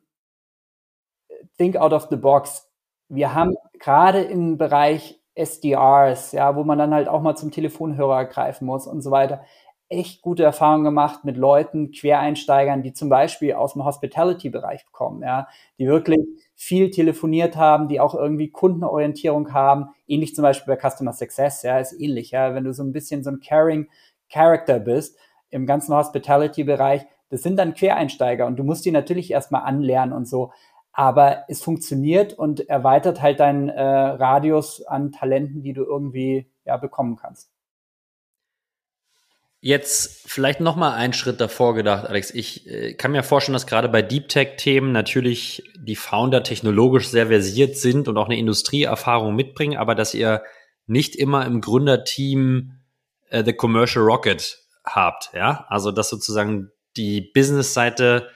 [1.57, 2.69] think out of the box.
[3.07, 8.25] Wir haben gerade im Bereich SDRs, ja, wo man dann halt auch mal zum Telefonhörer
[8.25, 9.41] greifen muss und so weiter,
[9.89, 15.47] echt gute Erfahrungen gemacht mit Leuten, Quereinsteigern, die zum Beispiel aus dem Hospitality-Bereich kommen, ja,
[15.79, 16.19] die wirklich
[16.55, 21.79] viel telefoniert haben, die auch irgendwie Kundenorientierung haben, ähnlich zum Beispiel bei Customer Success, ja,
[21.79, 23.87] ist ähnlich, ja, wenn du so ein bisschen so ein caring
[24.31, 25.17] Character bist
[25.49, 30.27] im ganzen Hospitality-Bereich, das sind dann Quereinsteiger und du musst die natürlich erstmal anlernen und
[30.27, 30.51] so
[30.99, 36.75] aber es funktioniert und erweitert halt deinen äh, Radius an Talenten, die du irgendwie ja,
[36.75, 37.49] bekommen kannst.
[39.61, 42.31] Jetzt vielleicht noch mal einen Schritt davor gedacht, Alex.
[42.31, 47.07] Ich äh, kann mir vorstellen, dass gerade bei Deep Tech Themen natürlich die Founder technologisch
[47.07, 50.43] sehr versiert sind und auch eine Industrieerfahrung mitbringen, aber dass ihr
[50.85, 52.73] nicht immer im Gründerteam
[53.29, 55.65] äh, the Commercial Rocket habt, ja?
[55.69, 58.27] Also dass sozusagen die Business-Seite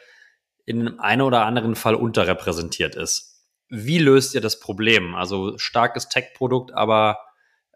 [0.66, 3.48] in einem oder anderen Fall unterrepräsentiert ist.
[3.70, 5.16] Wie löst ihr das Problem?
[5.16, 7.18] Also starkes Tech-Produkt, aber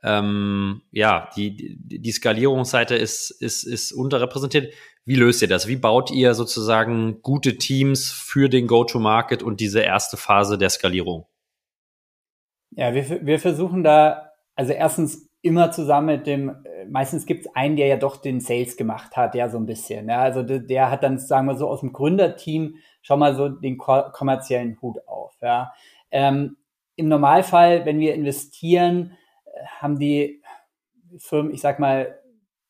[0.03, 4.73] ähm, ja, die, die Skalierungsseite ist, ist, ist unterrepräsentiert.
[5.05, 5.67] Wie löst ihr das?
[5.67, 11.25] Wie baut ihr sozusagen gute Teams für den Go-to-Market und diese erste Phase der Skalierung?
[12.71, 17.55] Ja, wir, wir versuchen da, also erstens immer zusammen mit dem, äh, meistens gibt es
[17.55, 20.09] einen, der ja doch den Sales gemacht hat, ja, so ein bisschen.
[20.09, 23.49] Ja, also der, der hat dann, sagen wir so, aus dem Gründerteam schon mal so
[23.49, 25.35] den kommerziellen Hut auf.
[25.41, 25.73] Ja.
[26.11, 26.57] Ähm,
[26.95, 30.41] Im Normalfall, wenn wir investieren, äh, haben die
[31.17, 32.19] Firmen, ich sag mal,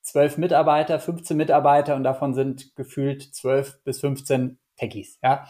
[0.02, 5.20] zwölf Mitarbeiter, 15 Mitarbeiter und davon sind gefühlt zwölf bis 15 Techies.
[5.22, 5.48] Ja.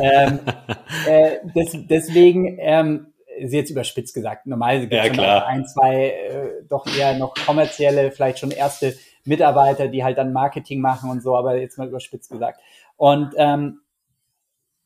[0.00, 0.40] ähm,
[1.06, 3.07] äh, des, deswegen ähm,
[3.38, 4.46] ist jetzt überspitzt gesagt.
[4.46, 9.88] Normalerweise gibt es ja, ein, zwei äh, doch eher noch kommerzielle, vielleicht schon erste Mitarbeiter,
[9.88, 12.60] die halt dann Marketing machen und so, aber jetzt mal überspitzt gesagt.
[12.96, 13.80] Und ähm,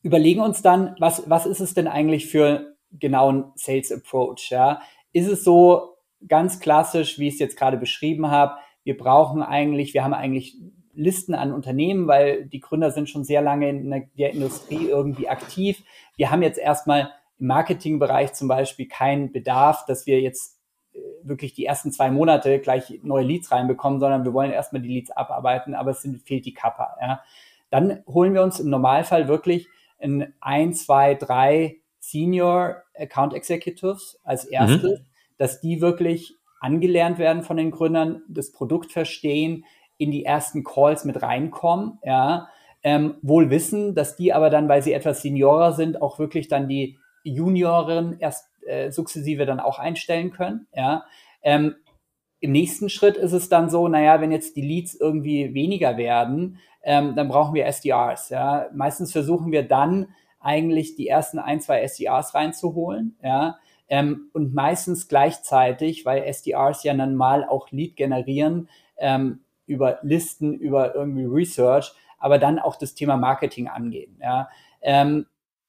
[0.03, 4.49] überlegen uns dann, was, was ist es denn eigentlich für genauen Sales Approach?
[4.51, 4.81] Ja?
[5.13, 8.55] Ist es so ganz klassisch, wie ich es jetzt gerade beschrieben habe?
[8.83, 10.57] Wir brauchen eigentlich, wir haben eigentlich
[10.95, 15.81] Listen an Unternehmen, weil die Gründer sind schon sehr lange in der Industrie irgendwie aktiv.
[16.17, 20.59] Wir haben jetzt erstmal im Marketingbereich zum Beispiel keinen Bedarf, dass wir jetzt
[20.93, 24.93] äh, wirklich die ersten zwei Monate gleich neue Leads reinbekommen, sondern wir wollen erstmal die
[24.93, 26.95] Leads abarbeiten, aber es sind, fehlt die Kappa.
[27.01, 27.21] Ja.
[27.69, 29.67] Dann holen wir uns im Normalfall wirklich
[29.99, 35.05] in ein, zwei, drei Senior Account Executives als erstes, mhm.
[35.37, 39.65] dass die wirklich angelernt werden von den Gründern, das Produkt verstehen,
[39.97, 42.49] in die ersten Calls mit reinkommen, ja,
[42.83, 46.67] ähm, wohl wissen, dass die aber dann, weil sie etwas Seniorer sind, auch wirklich dann
[46.67, 50.67] die Junioren erst äh, sukzessive dann auch einstellen können.
[50.73, 51.05] Ja.
[51.41, 51.75] Ähm,
[52.39, 56.59] Im nächsten Schritt ist es dann so, naja, wenn jetzt die Leads irgendwie weniger werden,
[56.83, 58.29] ähm, dann brauchen wir SDRs.
[58.29, 58.67] Ja.
[58.73, 60.07] Meistens versuchen wir dann
[60.39, 63.17] eigentlich die ersten ein, zwei SDRs reinzuholen.
[63.23, 63.57] Ja.
[63.87, 70.53] Ähm, und meistens gleichzeitig, weil SDRs ja dann mal auch Lead generieren ähm, über Listen,
[70.53, 74.17] über irgendwie Research, aber dann auch das Thema Marketing angehen.
[74.21, 74.49] Ja.
[74.81, 75.27] Ähm,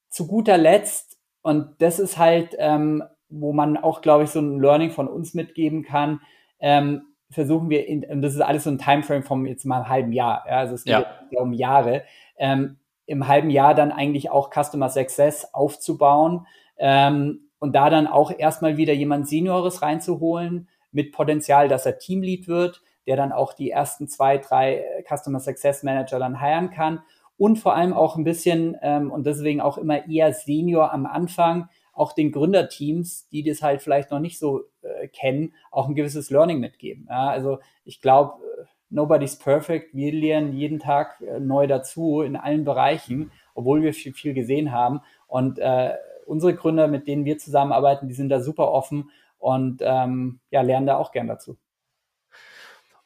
[0.09, 1.14] zu guter Letzt
[1.45, 5.35] und das ist halt, ähm, wo man auch, glaube ich, so ein Learning von uns
[5.35, 6.23] mitgeben kann.
[6.59, 9.89] Ähm, versuchen wir, in, und das ist alles so ein Timeframe vom jetzt mal einem
[9.91, 10.43] halben Jahr.
[10.49, 11.41] Ja, also es geht ja.
[11.41, 12.05] um Jahre.
[12.39, 16.47] Ähm, Im halben Jahr dann eigentlich auch Customer Success aufzubauen
[16.79, 22.49] ähm, und da dann auch erstmal wieder jemand Seniores reinzuholen, mit Potenzial, dass er Teamlead
[22.49, 27.03] wird, der dann auch die ersten zwei, drei Customer Success Manager dann heiren kann
[27.37, 31.69] und vor allem auch ein bisschen ähm, und deswegen auch immer eher Senior am Anfang,
[31.93, 36.31] auch den Gründerteams, die das halt vielleicht noch nicht so äh, kennen, auch ein gewisses
[36.31, 37.07] Learning mitgeben.
[37.09, 39.95] Ja, also ich glaube, äh, nobody's perfect.
[39.95, 44.73] Wir lernen jeden Tag äh, neu dazu in allen Bereichen, obwohl wir viel, viel gesehen
[44.73, 45.01] haben.
[45.27, 45.95] Und äh,
[46.27, 50.87] unsere Gründer, mit denen wir zusammenarbeiten, die sind da super offen und ähm, ja, lernen
[50.87, 51.57] da auch gern dazu.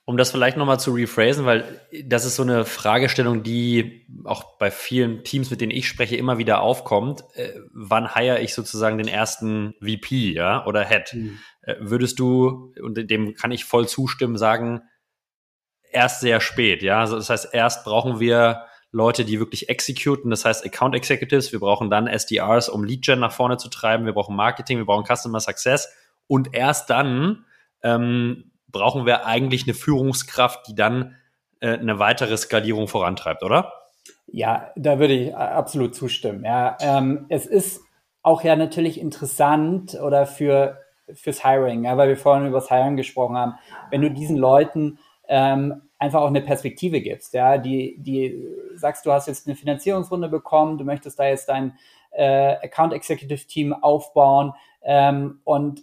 [0.08, 4.70] Um das vielleicht nochmal zu rephrasen, weil das ist so eine Fragestellung, die auch bei
[4.70, 7.24] vielen Teams, mit denen ich spreche, immer wieder aufkommt.
[7.34, 11.12] Äh, wann heiere ich sozusagen den ersten VP, ja, oder Head?
[11.12, 11.38] Mhm.
[11.60, 14.80] Äh, würdest du, und dem kann ich voll zustimmen, sagen,
[15.92, 17.00] erst sehr spät, ja?
[17.00, 21.60] Also das heißt, erst brauchen wir Leute, die wirklich executen, das heißt Account Executives, wir
[21.60, 25.04] brauchen dann SDRs, um Lead Gen nach vorne zu treiben, wir brauchen Marketing, wir brauchen
[25.04, 25.86] Customer Success
[26.26, 27.44] und erst dann
[27.82, 31.16] ähm, brauchen wir eigentlich eine Führungskraft, die dann
[31.60, 33.72] äh, eine weitere Skalierung vorantreibt, oder?
[34.26, 36.44] Ja, da würde ich absolut zustimmen.
[36.44, 37.80] Ja, ähm, es ist
[38.22, 40.78] auch ja natürlich interessant oder für
[41.14, 43.54] fürs Hiring, ja, weil wir vorhin über das Hiring gesprochen haben.
[43.90, 49.12] Wenn du diesen Leuten ähm, einfach auch eine Perspektive gibst, ja, die, die sagst, du
[49.12, 51.78] hast jetzt eine Finanzierungsrunde bekommen, du möchtest da jetzt dein
[52.10, 54.52] äh, Account Executive Team aufbauen
[54.82, 55.82] ähm, und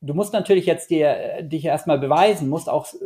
[0.00, 2.96] du musst natürlich jetzt dir, äh, dich erstmal beweisen, musst auch äh,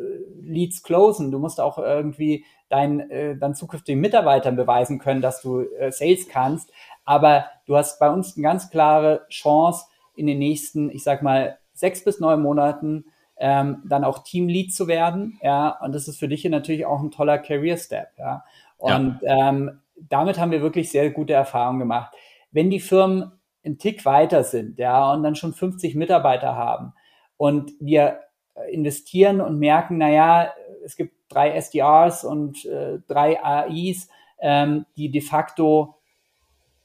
[0.41, 5.61] Leads closen, du musst auch irgendwie deinen äh, dann zukünftigen Mitarbeitern beweisen können, dass du
[5.61, 6.71] äh, Sales kannst.
[7.05, 11.59] Aber du hast bei uns eine ganz klare Chance, in den nächsten, ich sag mal,
[11.73, 13.07] sechs bis neun Monaten
[13.39, 15.39] ähm, dann auch Teamlead zu werden.
[15.43, 18.09] Ja, und das ist für dich natürlich auch ein toller Career Step.
[18.19, 18.45] Ja,
[18.77, 19.49] und ja.
[19.49, 22.15] Ähm, damit haben wir wirklich sehr gute Erfahrungen gemacht.
[22.53, 23.33] Wenn die Firmen
[23.65, 26.93] einen Tick weiter sind, ja, und dann schon 50 Mitarbeiter haben
[27.37, 28.21] und wir
[28.71, 30.53] investieren und merken, naja,
[30.85, 34.09] es gibt drei SDRs und äh, drei AIs,
[34.41, 35.95] ähm, die de facto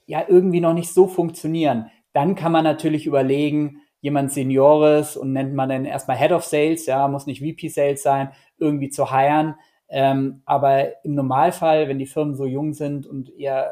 [0.05, 5.55] ja irgendwie noch nicht so funktionieren, dann kann man natürlich überlegen, jemand Seniores und nennt
[5.55, 9.55] man dann erstmal Head of Sales, ja, muss nicht VP Sales sein, irgendwie zu hiren.
[9.89, 13.71] Ähm, aber im Normalfall, wenn die Firmen so jung sind und eher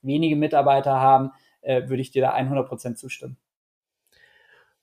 [0.00, 1.30] wenige Mitarbeiter haben,
[1.66, 3.36] äh, würde ich dir da 100% zustimmen.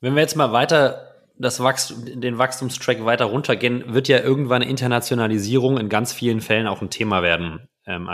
[0.02, 5.78] Wenn wir jetzt mal weiter das Wachstum, den Wachstumstrack weiter runtergehen, wird ja irgendwann Internationalisierung
[5.78, 7.68] in ganz vielen Fällen auch ein Thema werden.
[7.86, 8.10] Ähm,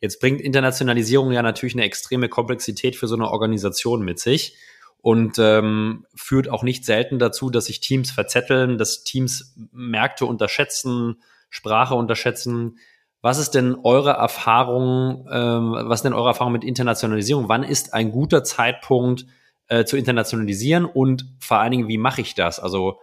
[0.00, 4.56] jetzt bringt Internationalisierung ja natürlich eine extreme Komplexität für so eine Organisation mit sich
[5.00, 11.22] und ähm, führt auch nicht selten dazu, dass sich Teams verzetteln, dass Teams Märkte unterschätzen,
[11.50, 12.78] Sprache unterschätzen.
[13.20, 17.48] Was ist denn eure Erfahrung, ähm, was ist denn eure Erfahrung mit Internationalisierung?
[17.48, 19.26] Wann ist ein guter Zeitpunkt
[19.68, 22.60] äh, zu internationalisieren und vor allen Dingen, wie mache ich das?
[22.60, 23.00] Also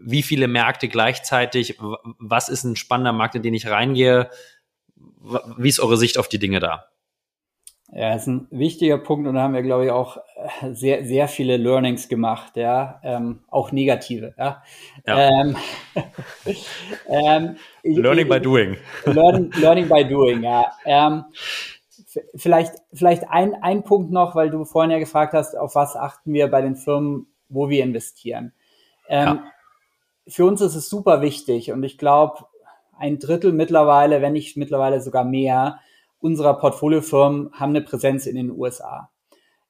[0.00, 1.78] wie viele Märkte gleichzeitig?
[2.18, 4.28] Was ist ein spannender Markt, in den ich reingehe?
[5.56, 6.86] Wie ist eure Sicht auf die Dinge da?
[7.92, 10.18] Ja, ist ein wichtiger Punkt und da haben wir, glaube ich, auch
[10.72, 14.62] sehr, sehr viele Learnings gemacht, ja, ähm, auch negative, ja.
[15.06, 15.30] ja.
[15.30, 15.56] Ähm,
[17.08, 18.76] ähm, learning by doing.
[19.06, 20.72] Learning, learning by doing, ja.
[20.84, 21.24] Ähm,
[22.34, 26.32] vielleicht, vielleicht ein, ein Punkt noch, weil du vorhin ja gefragt hast, auf was achten
[26.32, 28.52] wir bei den Firmen, wo wir investieren.
[29.08, 29.44] Ähm, ja.
[30.26, 32.46] Für uns ist es super wichtig und ich glaube,
[32.98, 35.80] ein Drittel mittlerweile, wenn nicht mittlerweile sogar mehr,
[36.20, 39.10] unserer Portfoliofirmen haben eine Präsenz in den USA.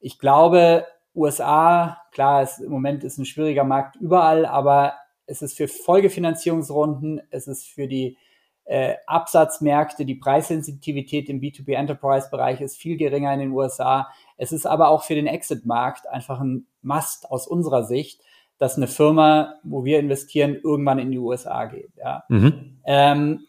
[0.04, 4.92] Ich glaube, USA, klar, es, im Moment ist ein schwieriger Markt überall, aber
[5.24, 8.18] es ist für Folgefinanzierungsrunden, es ist für die
[8.66, 14.10] äh, Absatzmärkte, die Preissensitivität im B2B Enterprise Bereich ist viel geringer in den USA.
[14.36, 18.20] Es ist aber auch für den Exit-Markt einfach ein Must aus unserer Sicht,
[18.58, 21.92] dass eine Firma, wo wir investieren, irgendwann in die USA geht.
[21.96, 22.24] Ja.
[22.28, 22.78] Mhm.
[22.84, 23.46] Ähm,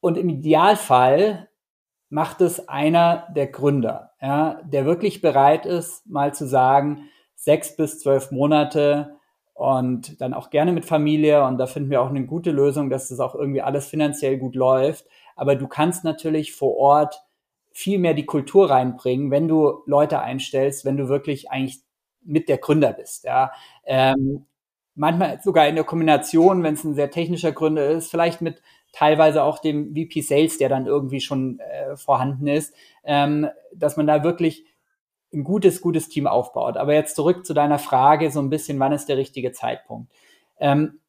[0.00, 1.48] und im Idealfall
[2.10, 8.00] macht es einer der Gründer, ja, der wirklich bereit ist, mal zu sagen, sechs bis
[8.00, 9.16] zwölf Monate
[9.54, 11.44] und dann auch gerne mit Familie.
[11.44, 14.54] Und da finden wir auch eine gute Lösung, dass das auch irgendwie alles finanziell gut
[14.54, 15.06] läuft.
[15.36, 17.22] Aber du kannst natürlich vor Ort
[17.72, 21.80] viel mehr die Kultur reinbringen, wenn du Leute einstellst, wenn du wirklich eigentlich
[22.22, 23.24] mit der Gründer bist.
[23.24, 23.52] Ja.
[23.84, 24.46] Ähm,
[24.96, 28.60] manchmal sogar in der Kombination, wenn es ein sehr technischer Gründer ist, vielleicht mit
[28.92, 32.74] teilweise auch dem VP Sales, der dann irgendwie schon äh, vorhanden ist,
[33.04, 34.64] ähm, dass man da wirklich
[35.32, 36.76] ein gutes, gutes Team aufbaut.
[36.76, 40.12] Aber jetzt zurück zu deiner Frage, so ein bisschen, wann ist der richtige Zeitpunkt?
[40.58, 41.00] Ähm,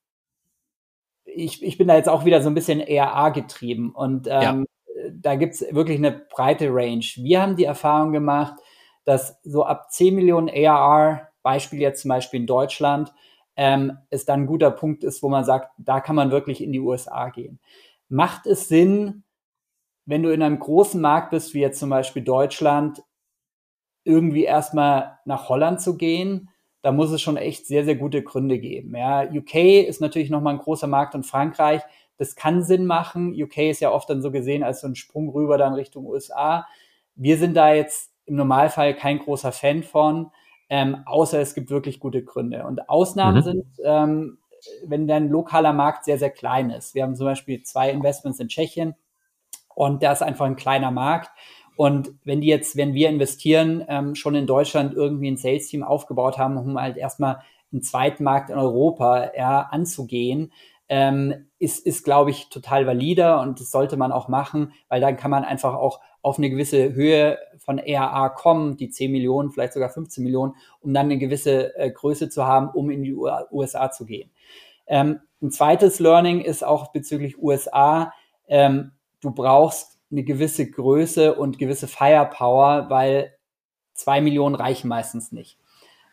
[1.26, 5.04] ich, ich bin da jetzt auch wieder so ein bisschen ERA getrieben und ähm, ja.
[5.12, 7.06] da gibt's wirklich eine breite Range.
[7.18, 8.56] Wir haben die Erfahrung gemacht,
[9.06, 13.14] dass so ab 10 Millionen ARR, Beispiel jetzt zum Beispiel in Deutschland,
[13.60, 16.72] ähm, es dann ein guter Punkt ist, wo man sagt, da kann man wirklich in
[16.72, 17.60] die USA gehen.
[18.08, 19.26] Macht es Sinn,
[20.06, 23.04] wenn du in einem großen Markt bist, wie jetzt zum Beispiel Deutschland,
[24.06, 26.50] irgendwie erstmal nach Holland zu gehen?
[26.84, 28.96] Da muss es schon echt sehr, sehr gute Gründe geben.
[28.96, 29.56] Ja, UK
[29.86, 31.82] ist natürlich nochmal ein großer Markt und Frankreich.
[32.16, 33.34] Das kann Sinn machen.
[33.34, 36.66] UK ist ja oft dann so gesehen als so ein Sprung rüber dann Richtung USA.
[37.16, 40.32] Wir sind da jetzt im Normalfall kein großer Fan von,
[40.70, 42.66] ähm, außer es gibt wirklich gute Gründe.
[42.66, 43.44] Und Ausnahmen mhm.
[43.44, 44.38] sind, ähm,
[44.86, 46.94] wenn dein lokaler Markt sehr, sehr klein ist.
[46.94, 48.96] Wir haben zum Beispiel zwei Investments in Tschechien
[49.74, 51.32] und da ist einfach ein kleiner Markt.
[51.76, 56.38] Und wenn die jetzt, wenn wir investieren, ähm, schon in Deutschland irgendwie ein Sales-Team aufgebaut
[56.38, 57.42] haben, um halt erstmal
[57.72, 60.52] einen zweiten Markt in Europa ja, anzugehen,
[60.90, 65.16] ähm, ist, ist glaube ich, total valider und das sollte man auch machen, weil dann
[65.16, 69.74] kann man einfach auch auf eine gewisse Höhe von ERA kommen, die 10 Millionen, vielleicht
[69.74, 73.92] sogar 15 Millionen, um dann eine gewisse äh, Größe zu haben, um in die USA
[73.92, 74.30] zu gehen.
[74.88, 78.14] Ähm, ein zweites Learning ist auch bezüglich USA,
[78.48, 78.92] ähm,
[79.22, 83.36] du brauchst eine gewisse Größe und gewisse Firepower, weil
[83.94, 85.58] zwei Millionen reichen meistens nicht.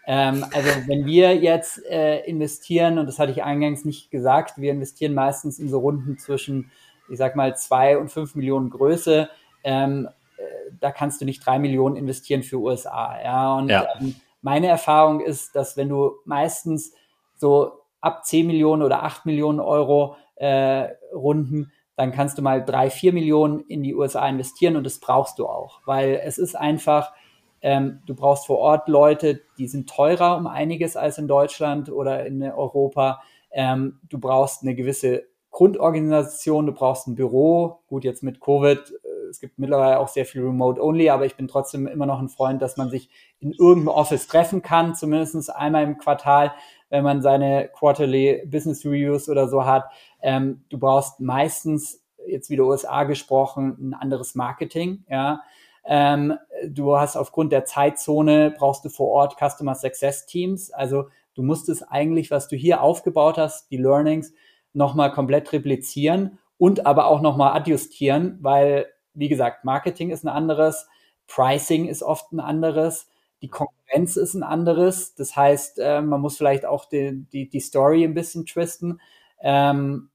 [0.07, 4.70] Ähm, also wenn wir jetzt äh, investieren, und das hatte ich eingangs nicht gesagt, wir
[4.70, 6.70] investieren meistens in so Runden zwischen,
[7.09, 9.28] ich sag mal, zwei und fünf Millionen Größe.
[9.67, 10.09] Ähm,
[10.39, 10.43] äh,
[10.81, 13.21] da kannst du nicht drei Millionen investieren für USA.
[13.23, 13.87] Ja, und ja.
[14.01, 16.95] Ähm, meine Erfahrung ist, dass wenn du meistens
[17.35, 22.89] so ab zehn Millionen oder acht Millionen Euro äh, Runden, dann kannst du mal drei,
[22.91, 27.12] vier Millionen in die USA investieren und das brauchst du auch, weil es ist einfach,
[27.61, 32.25] ähm, du brauchst vor Ort Leute, die sind teurer um einiges als in Deutschland oder
[32.25, 33.23] in Europa.
[33.51, 37.81] Ähm, du brauchst eine gewisse Grundorganisation, du brauchst ein Büro.
[37.89, 38.93] Gut, jetzt mit Covid,
[39.31, 42.62] es gibt mittlerweile auch sehr viel Remote-Only, aber ich bin trotzdem immer noch ein Freund,
[42.62, 43.09] dass man sich
[43.41, 46.53] in irgendeinem Office treffen kann, zumindest einmal im Quartal,
[46.89, 49.85] wenn man seine Quarterly Business Reviews oder so hat.
[50.22, 55.43] Ähm, du brauchst meistens, jetzt wieder USA gesprochen, ein anderes Marketing, ja.
[55.89, 56.37] Ähm,
[56.68, 60.72] du hast aufgrund der Zeitzone brauchst du vor Ort Customer Success Teams.
[60.72, 61.05] Also
[61.35, 64.33] du musst es eigentlich, was du hier aufgebaut hast, die Learnings,
[64.72, 68.87] nochmal komplett replizieren und aber auch nochmal adjustieren, weil,
[69.17, 70.87] wie gesagt, Marketing ist ein anderes,
[71.27, 73.09] Pricing ist oft ein anderes,
[73.43, 75.14] die Konkurrenz ist ein anderes.
[75.14, 79.01] Das heißt, äh, man muss vielleicht auch die, die, die Story ein bisschen twisten.
[79.41, 80.11] Ähm,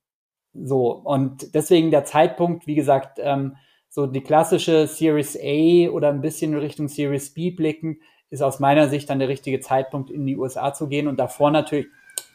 [0.54, 3.56] so, und deswegen der Zeitpunkt, wie gesagt, ähm,
[3.90, 8.00] so die klassische Series A oder ein bisschen Richtung Series B blicken,
[8.30, 11.52] ist aus meiner Sicht dann der richtige Zeitpunkt, in die USA zu gehen und davor
[11.52, 11.88] natürlich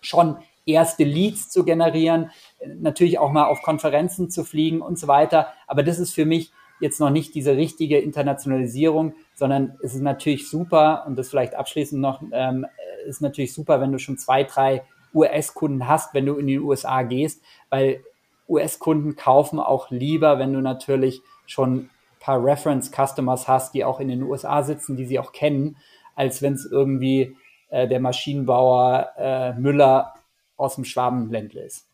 [0.03, 0.37] schon
[0.67, 2.31] erste Leads zu generieren,
[2.79, 5.49] natürlich auch mal auf Konferenzen zu fliegen und so weiter.
[5.67, 10.51] Aber das ist für mich jetzt noch nicht diese richtige Internationalisierung, sondern es ist natürlich
[10.51, 12.67] super, und das vielleicht abschließend noch, ähm,
[13.07, 14.83] ist natürlich super, wenn du schon zwei, drei
[15.15, 18.05] US-Kunden hast, wenn du in die USA gehst, weil
[18.49, 21.91] US-Kunden kaufen auch lieber, wenn du natürlich schon ein
[22.21, 25.77] paar Reference-Customers hast, die auch in den USA sitzen, die sie auch kennen,
[26.15, 27.37] als wenn es irgendwie
[27.71, 30.15] äh, der Maschinenbauer äh, Müller
[30.57, 31.89] aus dem Schwabenländle ist.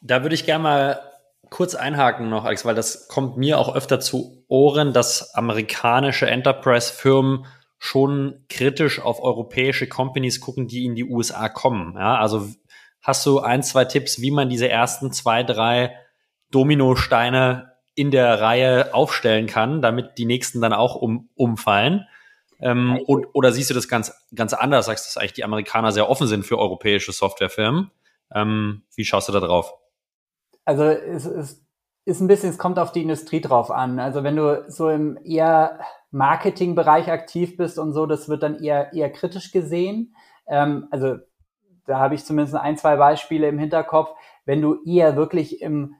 [0.00, 1.00] Da würde ich gerne mal
[1.50, 7.46] kurz einhaken noch, Alex, weil das kommt mir auch öfter zu Ohren, dass amerikanische Enterprise-Firmen
[7.78, 11.94] schon kritisch auf europäische Companies gucken, die in die USA kommen.
[11.96, 12.48] Ja, also
[13.02, 15.94] hast du ein, zwei Tipps, wie man diese ersten zwei, drei
[16.50, 22.06] Dominosteine in der Reihe aufstellen kann, damit die nächsten dann auch um, umfallen?
[22.60, 24.86] Ähm, und, oder siehst du das ganz, ganz anders?
[24.86, 27.90] Sagst du, dass eigentlich die Amerikaner sehr offen sind für europäische Softwarefirmen?
[28.34, 29.74] Ähm, wie schaust du da drauf?
[30.64, 31.64] Also es, es
[32.06, 33.98] ist ein bisschen, es kommt auf die Industrie drauf an.
[33.98, 35.80] Also wenn du so im eher
[36.10, 40.14] Marketingbereich aktiv bist und so, das wird dann eher, eher kritisch gesehen.
[40.46, 41.16] Ähm, also
[41.86, 44.10] da habe ich zumindest ein, zwei Beispiele im Hinterkopf.
[44.44, 45.94] Wenn du eher wirklich im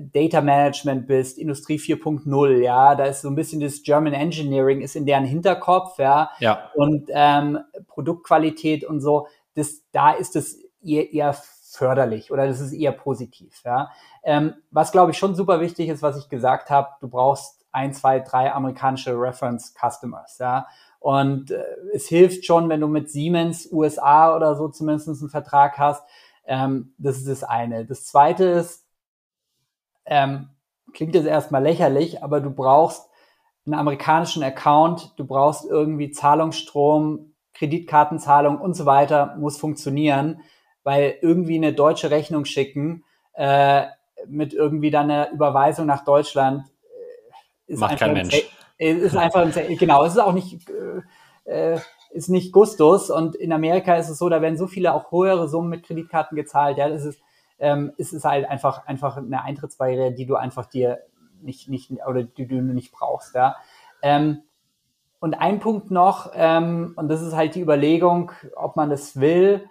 [0.00, 4.96] Data Management bist, Industrie 4.0, ja, da ist so ein bisschen das German Engineering ist
[4.96, 6.70] in deren Hinterkopf, ja, ja.
[6.74, 11.36] und ähm, Produktqualität und so, das, da ist es eher, eher
[11.72, 13.62] förderlich oder das ist eher positiv.
[13.64, 13.90] Ja.
[14.22, 17.94] Ähm, was glaube ich schon super wichtig ist, was ich gesagt habe, du brauchst ein,
[17.94, 20.38] zwei, drei amerikanische Reference Customers.
[20.38, 20.66] Ja.
[21.00, 21.64] Und äh,
[21.94, 26.04] es hilft schon, wenn du mit Siemens USA oder so zumindest einen Vertrag hast.
[26.44, 27.86] Ähm, das ist das eine.
[27.86, 28.81] Das zweite ist,
[30.06, 30.50] ähm,
[30.92, 33.08] klingt jetzt erstmal lächerlich, aber du brauchst
[33.64, 40.42] einen amerikanischen Account, du brauchst irgendwie Zahlungsstrom, Kreditkartenzahlung und so weiter, muss funktionieren
[40.84, 43.84] weil irgendwie eine deutsche Rechnung schicken äh,
[44.26, 46.64] mit irgendwie dann einer Überweisung nach Deutschland
[47.68, 48.42] äh, ist Macht kein Mensch.
[48.78, 50.58] Ist einfach ein, genau, es ist auch nicht
[51.46, 51.80] äh, äh,
[52.10, 53.10] ist nicht Gustus.
[53.10, 56.36] Und in Amerika ist es so, da werden so viele auch höhere Summen mit Kreditkarten
[56.36, 56.78] gezahlt.
[56.78, 57.20] Ja, das ist,
[57.62, 60.98] ähm, es ist halt einfach, einfach eine Eintrittsbarriere, die du einfach dir
[61.40, 63.36] nicht, nicht, oder die du nicht brauchst.
[63.36, 63.56] Ja.
[64.02, 64.42] Ähm,
[65.20, 69.64] und ein Punkt noch, ähm, und das ist halt die Überlegung, ob man das will.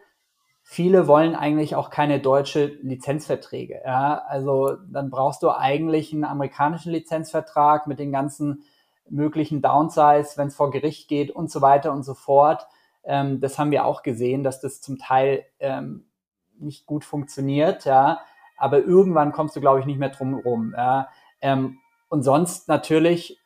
[0.64, 3.82] Viele wollen eigentlich auch keine deutsche Lizenzverträge.
[3.86, 4.24] Ja?
[4.26, 8.64] Also dann brauchst du eigentlich einen amerikanischen Lizenzvertrag mit den ganzen
[9.10, 12.66] möglichen Downsides, wenn es vor Gericht geht und so weiter und so fort.
[13.04, 16.06] Ähm, das haben wir auch gesehen, dass das zum Teil ähm,
[16.62, 17.86] nicht gut funktioniert.
[17.86, 18.22] Ja?
[18.58, 20.74] Aber irgendwann kommst du, glaube ich, nicht mehr drum rum.
[20.76, 21.10] Ja?
[21.42, 23.40] Ähm, und sonst natürlich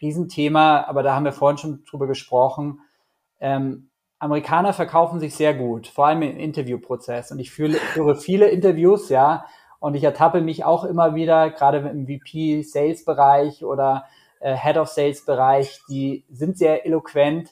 [0.00, 2.80] Riesenthema, aber da haben wir vorhin schon drüber gesprochen.
[3.40, 7.32] Ähm, Amerikaner verkaufen sich sehr gut, vor allem im Interviewprozess.
[7.32, 9.46] Und ich fühle, führe viele Interviews, ja,
[9.78, 14.06] und ich ertappe mich auch immer wieder, gerade im VP-Sales-Bereich oder
[14.40, 17.50] äh, Head of Sales-Bereich, die sind sehr eloquent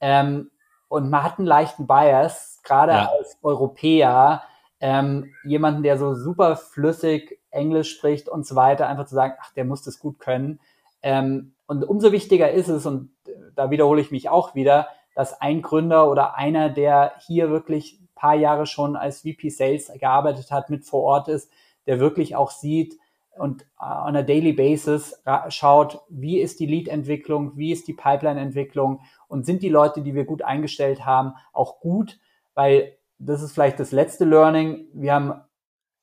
[0.00, 0.50] ähm,
[0.90, 3.10] und man hat einen leichten Bias, gerade ja.
[3.16, 4.42] als Europäer,
[4.80, 9.52] ähm, jemanden, der so super flüssig Englisch spricht und so weiter, einfach zu sagen, ach,
[9.54, 10.58] der muss das gut können.
[11.00, 13.12] Ähm, und umso wichtiger ist es, und
[13.54, 18.08] da wiederhole ich mich auch wieder, dass ein Gründer oder einer, der hier wirklich ein
[18.16, 21.52] paar Jahre schon als VP Sales gearbeitet hat, mit vor Ort ist,
[21.86, 22.98] der wirklich auch sieht
[23.40, 29.46] und on a daily basis schaut, wie ist die Lead-Entwicklung, wie ist die Pipeline-Entwicklung und
[29.46, 32.20] sind die Leute, die wir gut eingestellt haben, auch gut,
[32.54, 34.86] weil das ist vielleicht das letzte Learning.
[34.92, 35.40] Wir haben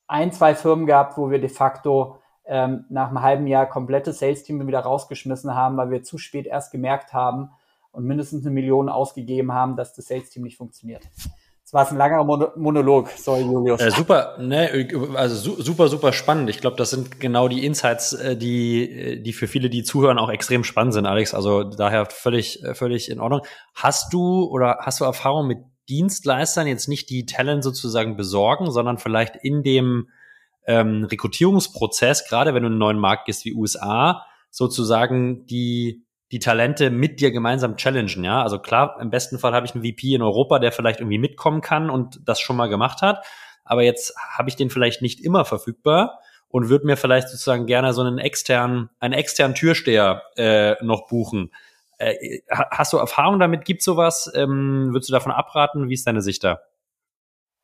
[0.08, 4.66] ein, zwei Firmen gehabt, wo wir de facto ähm, nach einem halben Jahr komplettes Sales-Team
[4.66, 7.52] wieder rausgeschmissen haben, weil wir zu spät erst gemerkt haben
[7.92, 11.08] und mindestens eine Million ausgegeben haben, dass das Sales-Team nicht funktioniert.
[11.70, 12.24] Das war ein langer
[12.56, 13.82] Monolog, sorry Julius.
[13.82, 16.50] Äh, super, ne, also su super, super spannend.
[16.50, 20.18] Ich glaube, das sind genau die Insights, äh, die, äh, die für viele, die zuhören,
[20.18, 21.34] auch extrem spannend sind, Alex.
[21.34, 23.42] Also daher völlig, äh, völlig in Ordnung.
[23.74, 25.58] Hast du oder hast du Erfahrung mit
[25.90, 30.08] Dienstleistern jetzt nicht die Talent sozusagen besorgen, sondern vielleicht in dem
[30.68, 36.40] ähm, Rekrutierungsprozess, gerade wenn du in einen neuen Markt gehst wie USA, sozusagen die die
[36.40, 38.42] Talente mit dir gemeinsam challengen, ja.
[38.44, 41.62] Also klar, im besten Fall habe ich einen VP in Europa, der vielleicht irgendwie mitkommen
[41.62, 43.26] kann und das schon mal gemacht hat.
[43.64, 46.20] Aber jetzt habe ich den vielleicht nicht immer verfügbar
[46.50, 51.52] und würde mir vielleicht sozusagen gerne so einen externen, einen externen Türsteher äh, noch buchen.
[51.98, 53.66] Äh, hast du Erfahrung damit?
[53.66, 54.32] Gibt sowas?
[54.36, 55.90] Ähm, würdest du davon abraten?
[55.90, 56.60] Wie ist deine Sicht da?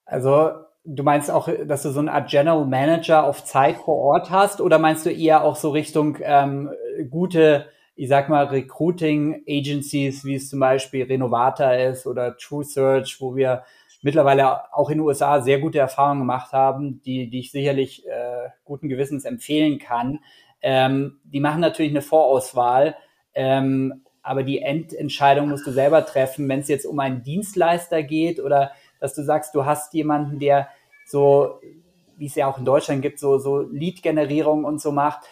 [0.05, 0.51] Also
[0.84, 4.59] du meinst auch, dass du so eine Art General Manager auf Zeit vor Ort hast
[4.59, 6.72] oder meinst du eher auch so Richtung ähm,
[7.09, 13.17] gute, ich sag mal, Recruiting Agencies, wie es zum Beispiel Renovata ist oder True Search,
[13.19, 13.63] wo wir
[14.01, 18.49] mittlerweile auch in den USA sehr gute Erfahrungen gemacht haben, die, die ich sicherlich äh,
[18.65, 20.19] guten Gewissens empfehlen kann.
[20.61, 22.95] Ähm, die machen natürlich eine Vorauswahl,
[23.33, 28.39] ähm, aber die Endentscheidung musst du selber treffen, wenn es jetzt um einen Dienstleister geht
[28.39, 30.69] oder dass du sagst, du hast jemanden, der
[31.05, 31.59] so,
[32.17, 35.25] wie es ja auch in Deutschland gibt, so, so Lead-Generierung und so macht.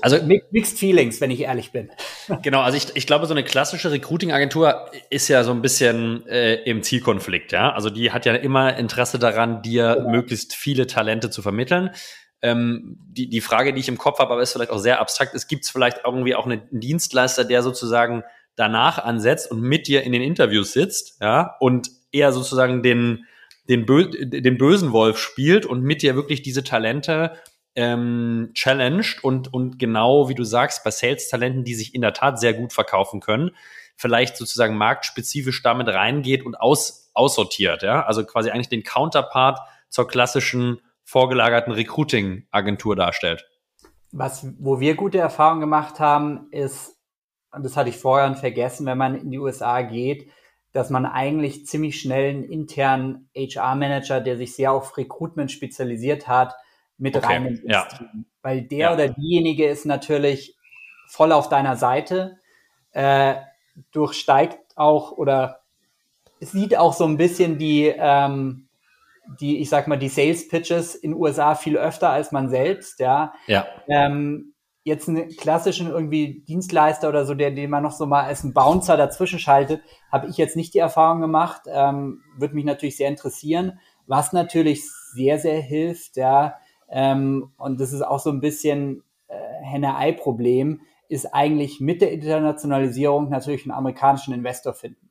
[0.00, 0.18] Also
[0.50, 1.90] Mixed Feelings, wenn ich ehrlich bin.
[2.42, 6.54] Genau, also ich, ich glaube, so eine klassische Recruiting-Agentur ist ja so ein bisschen äh,
[6.62, 7.72] im Zielkonflikt, ja.
[7.72, 10.10] Also die hat ja immer Interesse daran, dir genau.
[10.10, 11.90] möglichst viele Talente zu vermitteln.
[12.40, 15.34] Ähm, die, die Frage, die ich im Kopf habe, aber ist vielleicht auch sehr abstrakt,
[15.34, 18.24] es gibt vielleicht irgendwie auch einen Dienstleister, der sozusagen
[18.56, 23.26] danach ansetzt und mit dir in den Interviews sitzt, ja, und eher sozusagen den,
[23.68, 27.32] den, Bö den bösen Wolf spielt und mit dir wirklich diese Talente
[27.74, 32.38] ähm, challenged und, und genau, wie du sagst, bei Sales-Talenten, die sich in der Tat
[32.38, 33.52] sehr gut verkaufen können,
[33.96, 40.06] vielleicht sozusagen marktspezifisch damit reingeht und aus, aussortiert, ja, also quasi eigentlich den Counterpart zur
[40.06, 43.46] klassischen vorgelagerten Recruiting-Agentur darstellt.
[44.10, 46.96] Was, wo wir gute Erfahrungen gemacht haben, ist
[47.52, 50.30] und das hatte ich vorher vergessen, wenn man in die USA geht,
[50.72, 56.54] dass man eigentlich ziemlich schnell einen internen HR-Manager, der sich sehr auf Recruitment spezialisiert hat,
[57.02, 57.84] mit okay, rein ins ja.
[57.86, 58.26] Team.
[58.42, 58.94] Weil der ja.
[58.94, 60.56] oder diejenige ist natürlich
[61.08, 62.38] voll auf deiner Seite,
[62.92, 63.34] äh,
[63.90, 65.60] durchsteigt auch oder
[66.40, 68.68] sieht auch so ein bisschen die, ähm,
[69.40, 73.34] die, ich sag mal, die Sales Pitches in USA viel öfter als man selbst, ja.
[73.46, 73.66] Ja.
[73.88, 78.44] Ähm, jetzt einen klassischen irgendwie Dienstleister oder so, der den man noch so mal als
[78.44, 81.62] ein Bouncer dazwischen schaltet, habe ich jetzt nicht die Erfahrung gemacht.
[81.66, 83.78] Ähm, Würde mich natürlich sehr interessieren.
[84.06, 86.56] Was natürlich sehr, sehr hilft, ja,
[86.92, 89.34] ähm, und das ist auch so ein bisschen äh,
[89.64, 95.10] Henne-Ei-Problem, ist eigentlich mit der Internationalisierung natürlich einen amerikanischen Investor finden.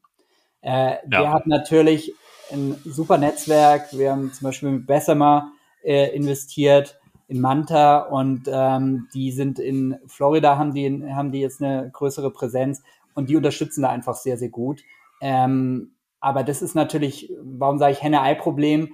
[0.61, 0.99] Äh, ja.
[1.09, 2.13] Der hat natürlich
[2.51, 3.93] ein super Netzwerk.
[3.93, 5.51] Wir haben zum Beispiel mit Bessemer
[5.83, 11.63] äh, investiert in Manta und ähm, die sind in Florida, haben die, haben die jetzt
[11.63, 12.83] eine größere Präsenz
[13.15, 14.83] und die unterstützen da einfach sehr, sehr gut.
[15.21, 18.93] Ähm, aber das ist natürlich, warum sage ich Henne-Ei-Problem?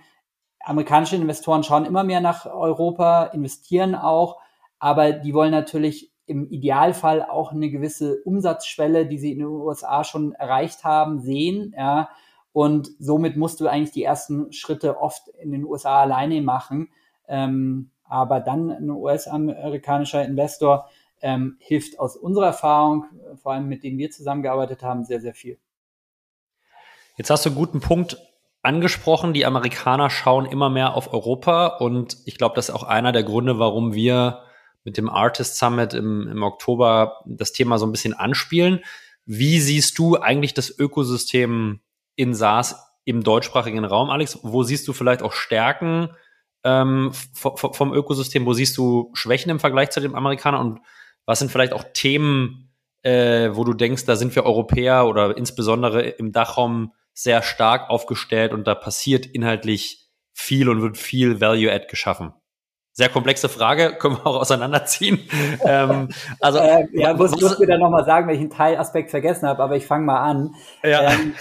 [0.68, 4.38] Amerikanische Investoren schauen immer mehr nach Europa, investieren auch,
[4.80, 10.04] aber die wollen natürlich im Idealfall auch eine gewisse Umsatzschwelle, die sie in den USA
[10.04, 11.74] schon erreicht haben, sehen.
[11.78, 12.10] Ja.
[12.52, 16.90] Und somit musst du eigentlich die ersten Schritte oft in den USA alleine machen.
[17.30, 20.90] Ähm, aber dann ein US-amerikanischer Investor
[21.22, 23.06] ähm, hilft aus unserer Erfahrung,
[23.42, 25.58] vor allem mit denen wir zusammengearbeitet haben, sehr, sehr viel.
[27.16, 28.18] Jetzt hast du einen guten Punkt
[28.68, 29.34] angesprochen.
[29.34, 33.24] Die Amerikaner schauen immer mehr auf Europa und ich glaube, das ist auch einer der
[33.24, 34.44] Gründe, warum wir
[34.84, 38.82] mit dem Artist Summit im, im Oktober das Thema so ein bisschen anspielen.
[39.26, 41.80] Wie siehst du eigentlich das Ökosystem
[42.16, 44.40] in SaaS im deutschsprachigen Raum, Alex?
[44.44, 46.10] Wo siehst du vielleicht auch Stärken
[46.64, 48.46] ähm, vom Ökosystem?
[48.46, 50.62] Wo siehst du Schwächen im Vergleich zu den Amerikanern?
[50.62, 50.80] Und
[51.26, 52.70] was sind vielleicht auch Themen,
[53.04, 58.54] äh, wo du denkst, da sind wir Europäer oder insbesondere im Dachraum sehr stark aufgestellt
[58.54, 62.32] und da passiert inhaltlich viel und wird viel Value-Add geschaffen?
[62.94, 65.28] Sehr komplexe Frage, können wir auch auseinanderziehen.
[65.66, 66.10] ähm,
[66.40, 69.88] also, äh, ja, muss ich muss wieder nochmal sagen, welchen Teilaspekt vergessen habe, aber ich
[69.88, 70.54] fange mal an.
[70.84, 71.12] Ja.
[71.12, 71.36] Ähm,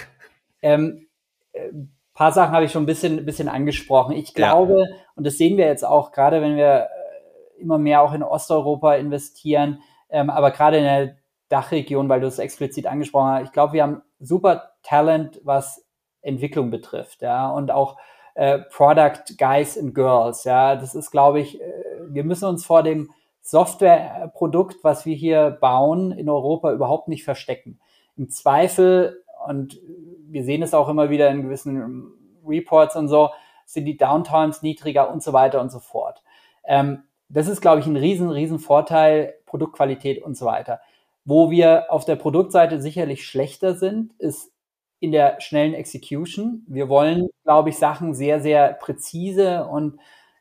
[0.63, 1.07] ähm,
[1.53, 1.69] äh,
[2.15, 4.15] paar Sachen habe ich schon ein bisschen, bisschen angesprochen.
[4.15, 4.95] Ich glaube, ja.
[5.13, 8.95] und das sehen wir jetzt auch, gerade wenn wir äh, immer mehr auch in Osteuropa
[8.95, 11.17] investieren, ähm, aber gerade in der
[11.49, 15.85] Dachregion, weil du es explizit angesprochen hast, ich glaube, wir haben super Talent, was
[16.21, 17.97] Entwicklung betrifft, ja, und auch
[18.35, 20.43] äh, Product Guys and Girls.
[20.45, 21.73] Ja, das ist, glaube ich, äh,
[22.07, 23.11] wir müssen uns vor dem
[23.41, 27.79] Softwareprodukt, was wir hier bauen, in Europa überhaupt nicht verstecken.
[28.15, 29.79] Im Zweifel, und
[30.27, 32.11] wir sehen es auch immer wieder in gewissen
[32.45, 33.29] Reports und so,
[33.65, 36.23] sind die Downtimes niedriger und so weiter und so fort.
[36.63, 40.79] Ähm, das ist, glaube ich, ein riesen, riesen Vorteil, Produktqualität und so weiter.
[41.25, 44.51] Wo wir auf der Produktseite sicherlich schlechter sind, ist
[44.99, 46.63] in der schnellen Execution.
[46.67, 49.99] Wir wollen, glaube ich, Sachen sehr, sehr präzise und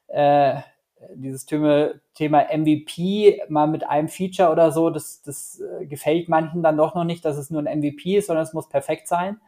[0.09, 0.61] äh,
[1.15, 6.77] dieses Thema, MVP mal mit einem Feature oder so, das, das äh, gefällt manchen dann
[6.77, 9.39] doch noch nicht, dass es nur ein MVP ist, sondern es muss perfekt sein.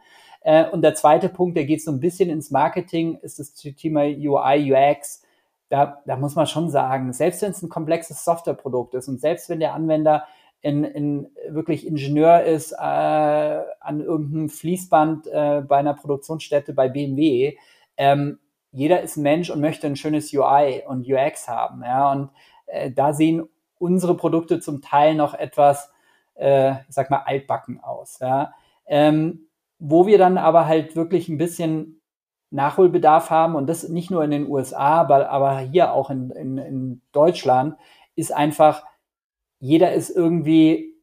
[0.41, 4.01] Äh, und der zweite Punkt, der geht so ein bisschen ins Marketing, ist das Thema
[4.03, 5.23] UI, UX.
[5.69, 9.49] Da, da muss man schon sagen, selbst wenn es ein komplexes Softwareprodukt ist und selbst
[9.49, 10.25] wenn der Anwender
[10.61, 17.57] in, in wirklich Ingenieur ist äh, an irgendeinem Fließband äh, bei einer Produktionsstätte bei BMW.
[17.97, 18.39] Ähm,
[18.71, 21.81] jeder ist Mensch und möchte ein schönes UI und UX haben.
[21.83, 22.29] Ja, und
[22.67, 23.47] äh, da sehen
[23.77, 25.91] unsere Produkte zum Teil noch etwas,
[26.35, 28.19] äh, ich sag mal, altbacken aus.
[28.19, 28.53] Ja.
[28.85, 29.47] Ähm,
[29.79, 32.01] wo wir dann aber halt wirklich ein bisschen
[32.51, 36.57] Nachholbedarf haben und das nicht nur in den USA, aber, aber hier auch in, in,
[36.57, 37.75] in Deutschland,
[38.15, 38.83] ist einfach
[39.59, 40.95] jeder ist irgendwie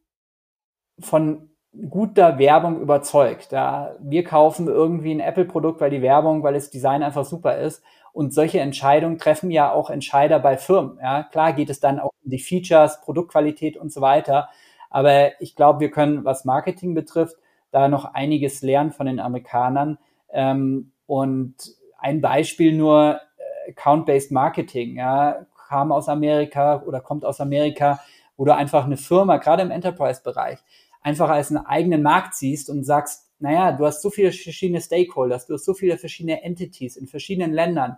[0.99, 1.49] von
[1.89, 3.51] guter Werbung überzeugt.
[3.51, 7.83] Ja, wir kaufen irgendwie ein Apple-Produkt, weil die Werbung, weil das Design einfach super ist.
[8.13, 10.97] Und solche Entscheidungen treffen ja auch Entscheider bei Firmen.
[11.01, 14.49] Ja, klar geht es dann auch um die Features, Produktqualität und so weiter.
[14.89, 17.35] Aber ich glaube, wir können, was Marketing betrifft,
[17.71, 19.99] da noch einiges lernen von den Amerikanern.
[20.31, 21.55] Ähm, und
[21.99, 27.99] ein Beispiel nur äh, Account-Based Marketing, ja, kam aus Amerika oder kommt aus Amerika
[28.45, 30.59] du einfach eine Firma, gerade im Enterprise-Bereich,
[31.01, 35.47] einfach als einen eigenen Markt siehst und sagst, naja, du hast so viele verschiedene Stakeholders,
[35.47, 37.97] du hast so viele verschiedene Entities in verschiedenen Ländern.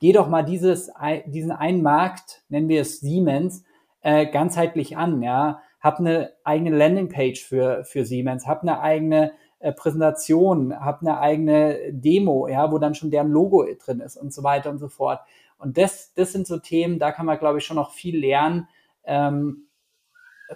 [0.00, 0.90] Geh doch mal dieses,
[1.26, 3.64] diesen einen Markt, nennen wir es Siemens,
[4.02, 5.60] äh, ganzheitlich an, ja.
[5.80, 11.78] Hab eine eigene Landingpage für, für Siemens, hab eine eigene äh, Präsentation, hab eine eigene
[11.90, 15.20] Demo, ja, wo dann schon deren Logo drin ist und so weiter und so fort.
[15.58, 18.68] Und das, das sind so Themen, da kann man, glaube ich, schon noch viel lernen,
[19.04, 19.66] ähm,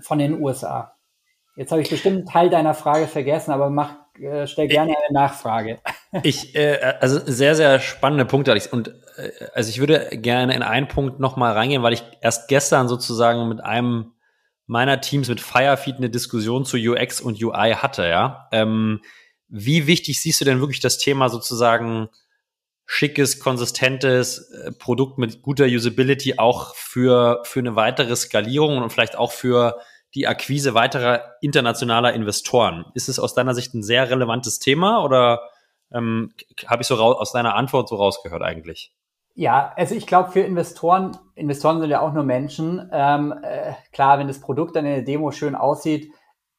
[0.00, 0.94] von den USA.
[1.56, 5.12] Jetzt habe ich bestimmt einen Teil deiner Frage vergessen, aber mach, äh, stell gerne eine
[5.12, 5.80] Nachfrage.
[6.22, 8.56] Ich, äh, also sehr, sehr spannende Punkte.
[8.70, 12.86] Und äh, also ich würde gerne in einen Punkt nochmal reingehen, weil ich erst gestern
[12.86, 14.12] sozusagen mit einem
[14.66, 18.48] meiner Teams mit Firefeed eine Diskussion zu UX und UI hatte, ja.
[18.52, 19.00] Ähm,
[19.48, 22.08] wie wichtig siehst du denn wirklich das Thema sozusagen
[22.86, 29.16] schickes, konsistentes äh, Produkt mit guter Usability auch für, für eine weitere Skalierung und vielleicht
[29.16, 29.78] auch für
[30.14, 32.84] die Akquise weiterer internationaler Investoren.
[32.94, 35.50] Ist es aus deiner Sicht ein sehr relevantes Thema oder
[35.92, 36.32] ähm,
[36.66, 38.94] habe ich so aus deiner Antwort so rausgehört eigentlich?
[39.34, 42.88] Ja, also ich glaube für Investoren, Investoren sind ja auch nur Menschen.
[42.92, 46.12] Ähm, äh, klar, wenn das Produkt dann in der Demo schön aussieht,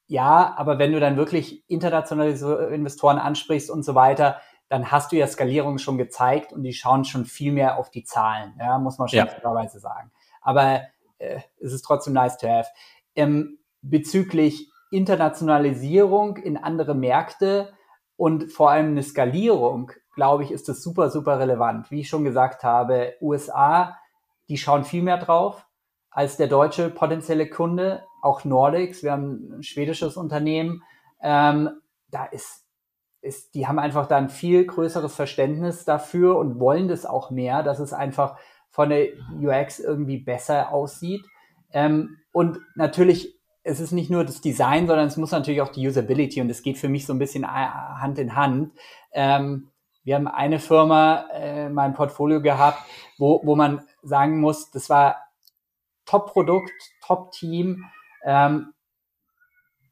[0.08, 2.30] ja, aber wenn du dann wirklich internationale
[2.72, 7.04] Investoren ansprichst und so weiter, dann hast du ja Skalierung schon gezeigt und die schauen
[7.04, 9.26] schon viel mehr auf die Zahlen, ja, muss man schon ja.
[9.26, 10.10] fairerweise sagen.
[10.40, 10.82] Aber
[11.18, 12.68] äh, es ist trotzdem nice to have.
[13.14, 17.72] Ähm, bezüglich Internationalisierung in andere Märkte
[18.16, 21.90] und vor allem eine Skalierung, glaube ich, ist das super, super relevant.
[21.90, 23.96] Wie ich schon gesagt habe, USA,
[24.48, 25.66] die schauen viel mehr drauf
[26.10, 30.82] als der deutsche potenzielle Kunde, auch Nordics, wir haben ein schwedisches Unternehmen,
[31.20, 32.64] ähm, da ist,
[33.26, 37.62] ist, die haben einfach da ein viel größeres Verständnis dafür und wollen das auch mehr,
[37.62, 38.38] dass es einfach
[38.70, 39.08] von der
[39.40, 41.24] UX irgendwie besser aussieht.
[41.72, 45.86] Ähm, und natürlich es ist nicht nur das Design, sondern es muss natürlich auch die
[45.86, 48.72] Usability und es geht für mich so ein bisschen äh, Hand in Hand.
[49.10, 49.70] Ähm,
[50.04, 52.78] wir haben eine Firma äh, in meinem Portfolio gehabt,
[53.18, 55.16] wo, wo man sagen muss, das war
[56.04, 56.70] Top-Produkt,
[57.04, 57.84] Top-Team,
[58.24, 58.72] ähm,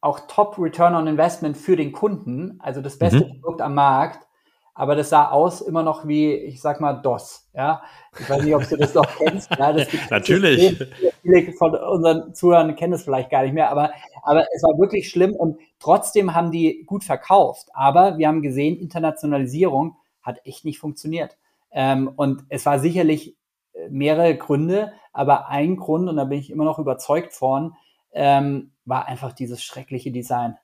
[0.04, 3.40] auch Top-Return on Investment für den Kunden, also das beste mhm.
[3.40, 4.26] Produkt am Markt
[4.74, 7.48] aber das sah aus immer noch wie, ich sag mal, DOS.
[7.54, 7.82] Ja,
[8.18, 9.48] ich weiß nicht, ob du das noch kennst.
[9.56, 10.76] Ja, das Natürlich.
[11.22, 13.92] viele von unseren Zuhörern kennen es vielleicht gar nicht mehr, aber,
[14.24, 17.68] aber es war wirklich schlimm und trotzdem haben die gut verkauft.
[17.72, 21.36] Aber wir haben gesehen, Internationalisierung hat echt nicht funktioniert.
[21.70, 23.36] Ähm, und es war sicherlich
[23.74, 27.76] äh, mehrere Gründe, aber ein Grund, und da bin ich immer noch überzeugt von,
[28.12, 30.56] ähm, war einfach dieses schreckliche Design.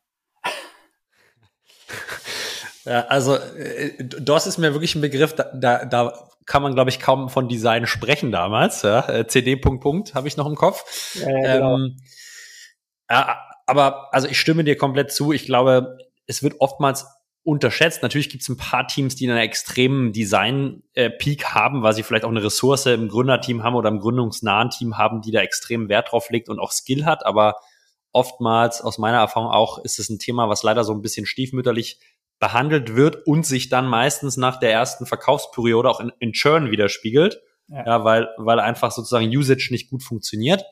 [2.87, 6.89] Ja, also äh, DOS ist mir wirklich ein Begriff, da, da, da kann man, glaube
[6.89, 8.81] ich, kaum von Design sprechen damals.
[8.83, 9.07] Ja?
[9.07, 11.15] Äh, CD Punkt Punkt habe ich noch im Kopf.
[11.15, 11.77] Ja, genau.
[11.77, 11.97] ähm,
[13.11, 15.33] ja, aber also ich stimme dir komplett zu.
[15.33, 17.07] Ich glaube, es wird oftmals
[17.43, 18.03] unterschätzt.
[18.03, 22.31] Natürlich gibt es ein paar Teams, die einen extremen Design-Peak haben, weil sie vielleicht auch
[22.31, 26.31] eine Ressource im Gründerteam haben oder im gründungsnahen Team haben, die da extrem Wert drauf
[26.31, 27.25] legt und auch Skill hat.
[27.25, 27.57] Aber
[28.13, 32.01] oftmals, aus meiner Erfahrung auch, ist es ein Thema, was leider so ein bisschen stiefmütterlich
[32.39, 37.41] behandelt wird und sich dann meistens nach der ersten Verkaufsperiode auch in, in Churn widerspiegelt,
[37.69, 37.87] ja.
[37.87, 40.65] ja, weil, weil einfach sozusagen Usage nicht gut funktioniert.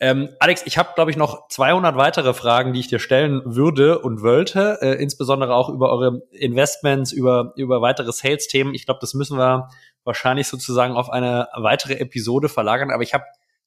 [0.00, 4.00] Ähm, Alex, ich habe, glaube ich, noch 200 weitere Fragen, die ich dir stellen würde
[4.00, 8.74] und wollte, äh, insbesondere auch über eure Investments, über, über weitere Sales-Themen.
[8.74, 9.68] Ich glaube, das müssen wir
[10.02, 13.24] wahrscheinlich sozusagen auf eine weitere Episode verlagern, aber ich habe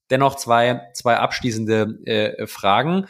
[0.10, 3.08] dennoch zwei, zwei abschließende äh, Fragen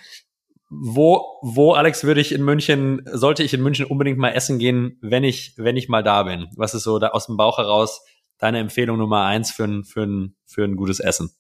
[0.70, 4.98] wo, wo, Alex, würde ich in München, sollte ich in München unbedingt mal essen gehen,
[5.02, 6.48] wenn ich, wenn ich mal da bin?
[6.58, 8.06] Was ist so da aus dem Bauch heraus
[8.38, 11.32] deine Empfehlung Nummer eins für ein, für ein, für ein gutes Essen?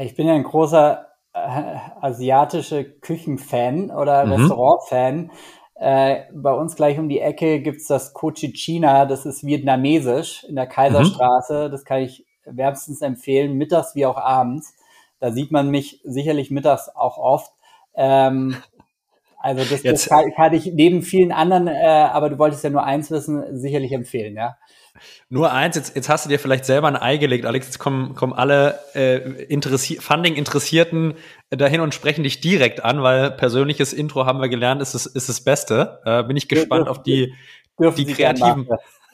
[0.00, 4.32] Ich bin ja ein großer äh, asiatische Küchenfan oder mhm.
[4.32, 5.32] Restaurantfan.
[5.74, 10.66] Äh, bei uns gleich um die Ecke gibt's das Cochichina, das ist vietnamesisch in der
[10.66, 11.66] Kaiserstraße.
[11.66, 11.70] Mhm.
[11.72, 14.74] Das kann ich wärmstens empfehlen, mittags wie auch abends.
[15.20, 17.52] Da sieht man mich sicherlich mittags auch oft.
[17.94, 18.56] Ähm,
[19.40, 23.10] also das, das kann, ich neben vielen anderen, äh, aber du wolltest ja nur eins
[23.10, 24.56] wissen, sicherlich empfehlen, ja.
[25.28, 27.66] Nur eins, jetzt, jetzt hast du dir vielleicht selber ein Ei gelegt, Alex.
[27.66, 31.14] Jetzt kommen, kommen alle äh, interessi Funding-Interessierten
[31.50, 35.28] dahin und sprechen dich direkt an, weil persönliches Intro haben wir gelernt, ist es ist
[35.28, 36.00] das Beste.
[36.04, 37.32] Äh, bin ich gespannt dürfen, auf die,
[37.78, 38.68] die kreativen,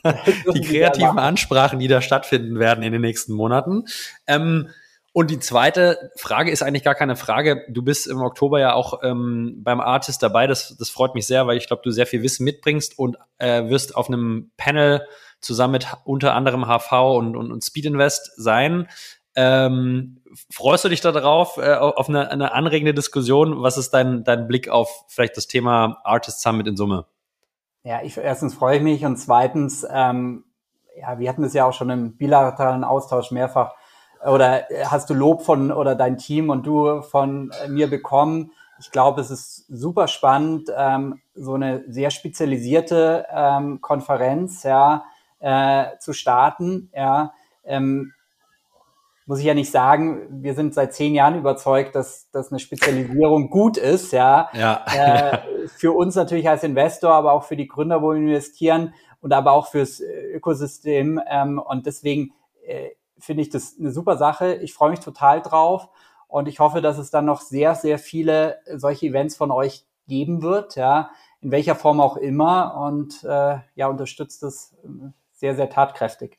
[0.55, 3.85] die kreativen Ansprachen, die da stattfinden werden in den nächsten Monaten.
[4.27, 4.69] Ähm,
[5.17, 7.65] und die zweite Frage ist eigentlich gar keine Frage.
[7.69, 10.49] Du bist im Oktober ja auch ähm, beim Artist dabei.
[10.49, 13.69] Das, das freut mich sehr, weil ich glaube, du sehr viel Wissen mitbringst und äh,
[13.69, 15.07] wirst auf einem Panel
[15.41, 18.89] zusammen mit unter anderem HV und, und, und Speed Invest sein.
[19.37, 23.63] Ähm, freust du dich darauf, äh, auf eine, eine anregende Diskussion?
[23.63, 27.07] Was ist dein, dein Blick auf vielleicht das Thema Artist Summit in Summe?
[27.87, 30.45] Ja, ich, erstens freue ich mich und zweitens, ähm,
[30.99, 33.75] ja, wir hatten es ja auch schon im bilateralen Austausch mehrfach
[34.25, 38.53] oder hast du Lob von oder dein Team und du von mir bekommen?
[38.81, 45.05] Ich glaube, es ist super spannend, ähm, so eine sehr spezialisierte ähm, Konferenz ja,
[45.41, 46.91] äh, zu starten.
[46.95, 48.15] Ja, ähm,
[49.27, 53.49] muss ich ja nicht sagen, wir sind seit zehn Jahren überzeugt, dass, dass eine Spezialisierung
[53.49, 54.51] gut ist, ja.
[54.53, 54.85] ja.
[54.95, 59.33] Äh, für uns natürlich als Investor, aber auch für die Gründer, wo wir investieren und
[59.33, 61.21] aber auch fürs Ökosystem.
[61.27, 62.35] Ähm, und deswegen
[62.67, 64.57] äh, finde ich das eine super Sache.
[64.57, 65.89] Ich freue mich total drauf
[66.29, 70.43] und ich hoffe, dass es dann noch sehr, sehr viele solche Events von euch geben
[70.43, 71.11] wird, ja,
[71.41, 76.39] in welcher Form auch immer und äh, ja, unterstützt es äh, sehr, sehr tatkräftig.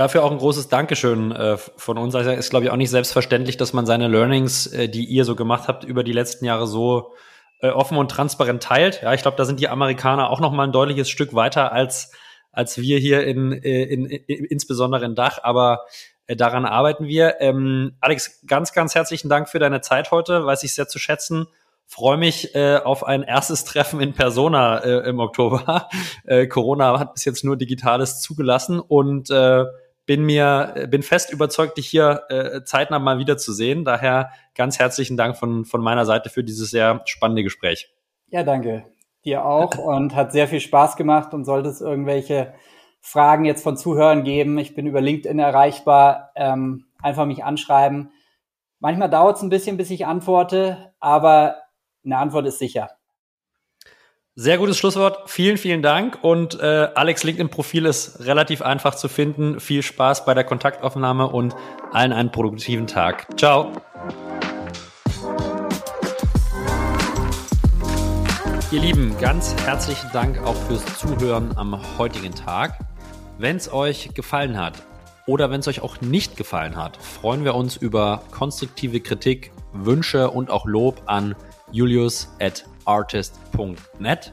[0.00, 2.14] Dafür auch ein großes Dankeschön äh, von uns.
[2.14, 5.36] Also ist, glaube ich, auch nicht selbstverständlich, dass man seine Learnings, äh, die ihr so
[5.36, 7.12] gemacht habt, über die letzten Jahre so
[7.60, 9.02] äh, offen und transparent teilt.
[9.02, 12.12] Ja, ich glaube, da sind die Amerikaner auch noch mal ein deutliches Stück weiter als
[12.50, 15.84] als wir hier in, äh, in, in insbesondere in Dach, aber
[16.26, 17.38] äh, daran arbeiten wir.
[17.42, 21.46] Ähm, Alex, ganz, ganz herzlichen Dank für deine Zeit heute, weiß ich sehr zu schätzen.
[21.86, 25.90] Freue mich äh, auf ein erstes Treffen in Persona äh, im Oktober.
[26.24, 29.66] Äh, Corona hat bis jetzt nur Digitales zugelassen und äh,
[30.10, 33.84] bin mir, bin fest überzeugt, dich hier äh, zeitnah mal wiederzusehen.
[33.84, 37.94] Daher ganz herzlichen Dank von, von meiner Seite für dieses sehr spannende Gespräch.
[38.26, 38.86] Ja, danke.
[39.24, 42.54] Dir auch und hat sehr viel Spaß gemacht und sollte es irgendwelche
[43.00, 44.58] Fragen jetzt von Zuhörern geben.
[44.58, 46.32] Ich bin über LinkedIn erreichbar.
[46.34, 48.10] Ähm, einfach mich anschreiben.
[48.80, 51.54] Manchmal dauert es ein bisschen, bis ich antworte, aber
[52.04, 52.90] eine Antwort ist sicher.
[54.42, 55.28] Sehr gutes Schlusswort.
[55.28, 56.20] Vielen, vielen Dank.
[56.22, 59.60] Und äh, Alex LinkedIn-Profil ist relativ einfach zu finden.
[59.60, 61.54] Viel Spaß bei der Kontaktaufnahme und
[61.92, 63.26] allen einen produktiven Tag.
[63.38, 63.70] Ciao.
[68.70, 72.78] Ihr Lieben, ganz herzlichen Dank auch fürs Zuhören am heutigen Tag.
[73.36, 74.82] Wenn es euch gefallen hat
[75.26, 80.30] oder wenn es euch auch nicht gefallen hat, freuen wir uns über konstruktive Kritik, Wünsche
[80.30, 81.36] und auch Lob an
[81.72, 82.34] julius
[82.84, 84.32] artist.net.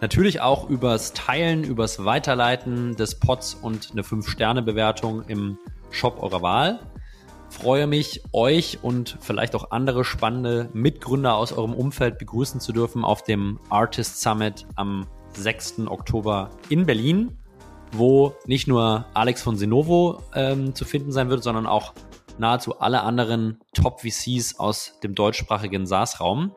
[0.00, 5.58] Natürlich auch übers Teilen, übers Weiterleiten des Pods und eine 5-Sterne-Bewertung im
[5.90, 6.80] Shop eurer Wahl.
[7.50, 13.04] Freue mich, euch und vielleicht auch andere spannende Mitgründer aus eurem Umfeld begrüßen zu dürfen
[13.04, 15.80] auf dem Artist Summit am 6.
[15.86, 17.36] Oktober in Berlin,
[17.92, 21.92] wo nicht nur Alex von Senovo ähm, zu finden sein wird, sondern auch
[22.38, 26.52] nahezu alle anderen Top-VCs aus dem deutschsprachigen SaaS-Raum.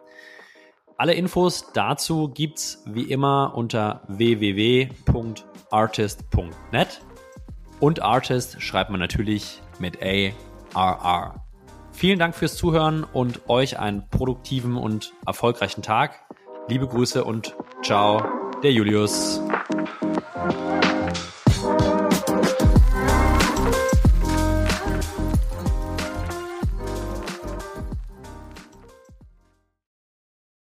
[1.03, 7.01] Alle Infos dazu gibt's wie immer unter www.artist.net
[7.81, 10.33] und Artist schreibt man natürlich mit A R
[10.73, 11.43] R.
[11.91, 16.23] Vielen Dank fürs Zuhören und euch einen produktiven und erfolgreichen Tag.
[16.69, 18.23] Liebe Grüße und ciao,
[18.63, 19.41] der Julius.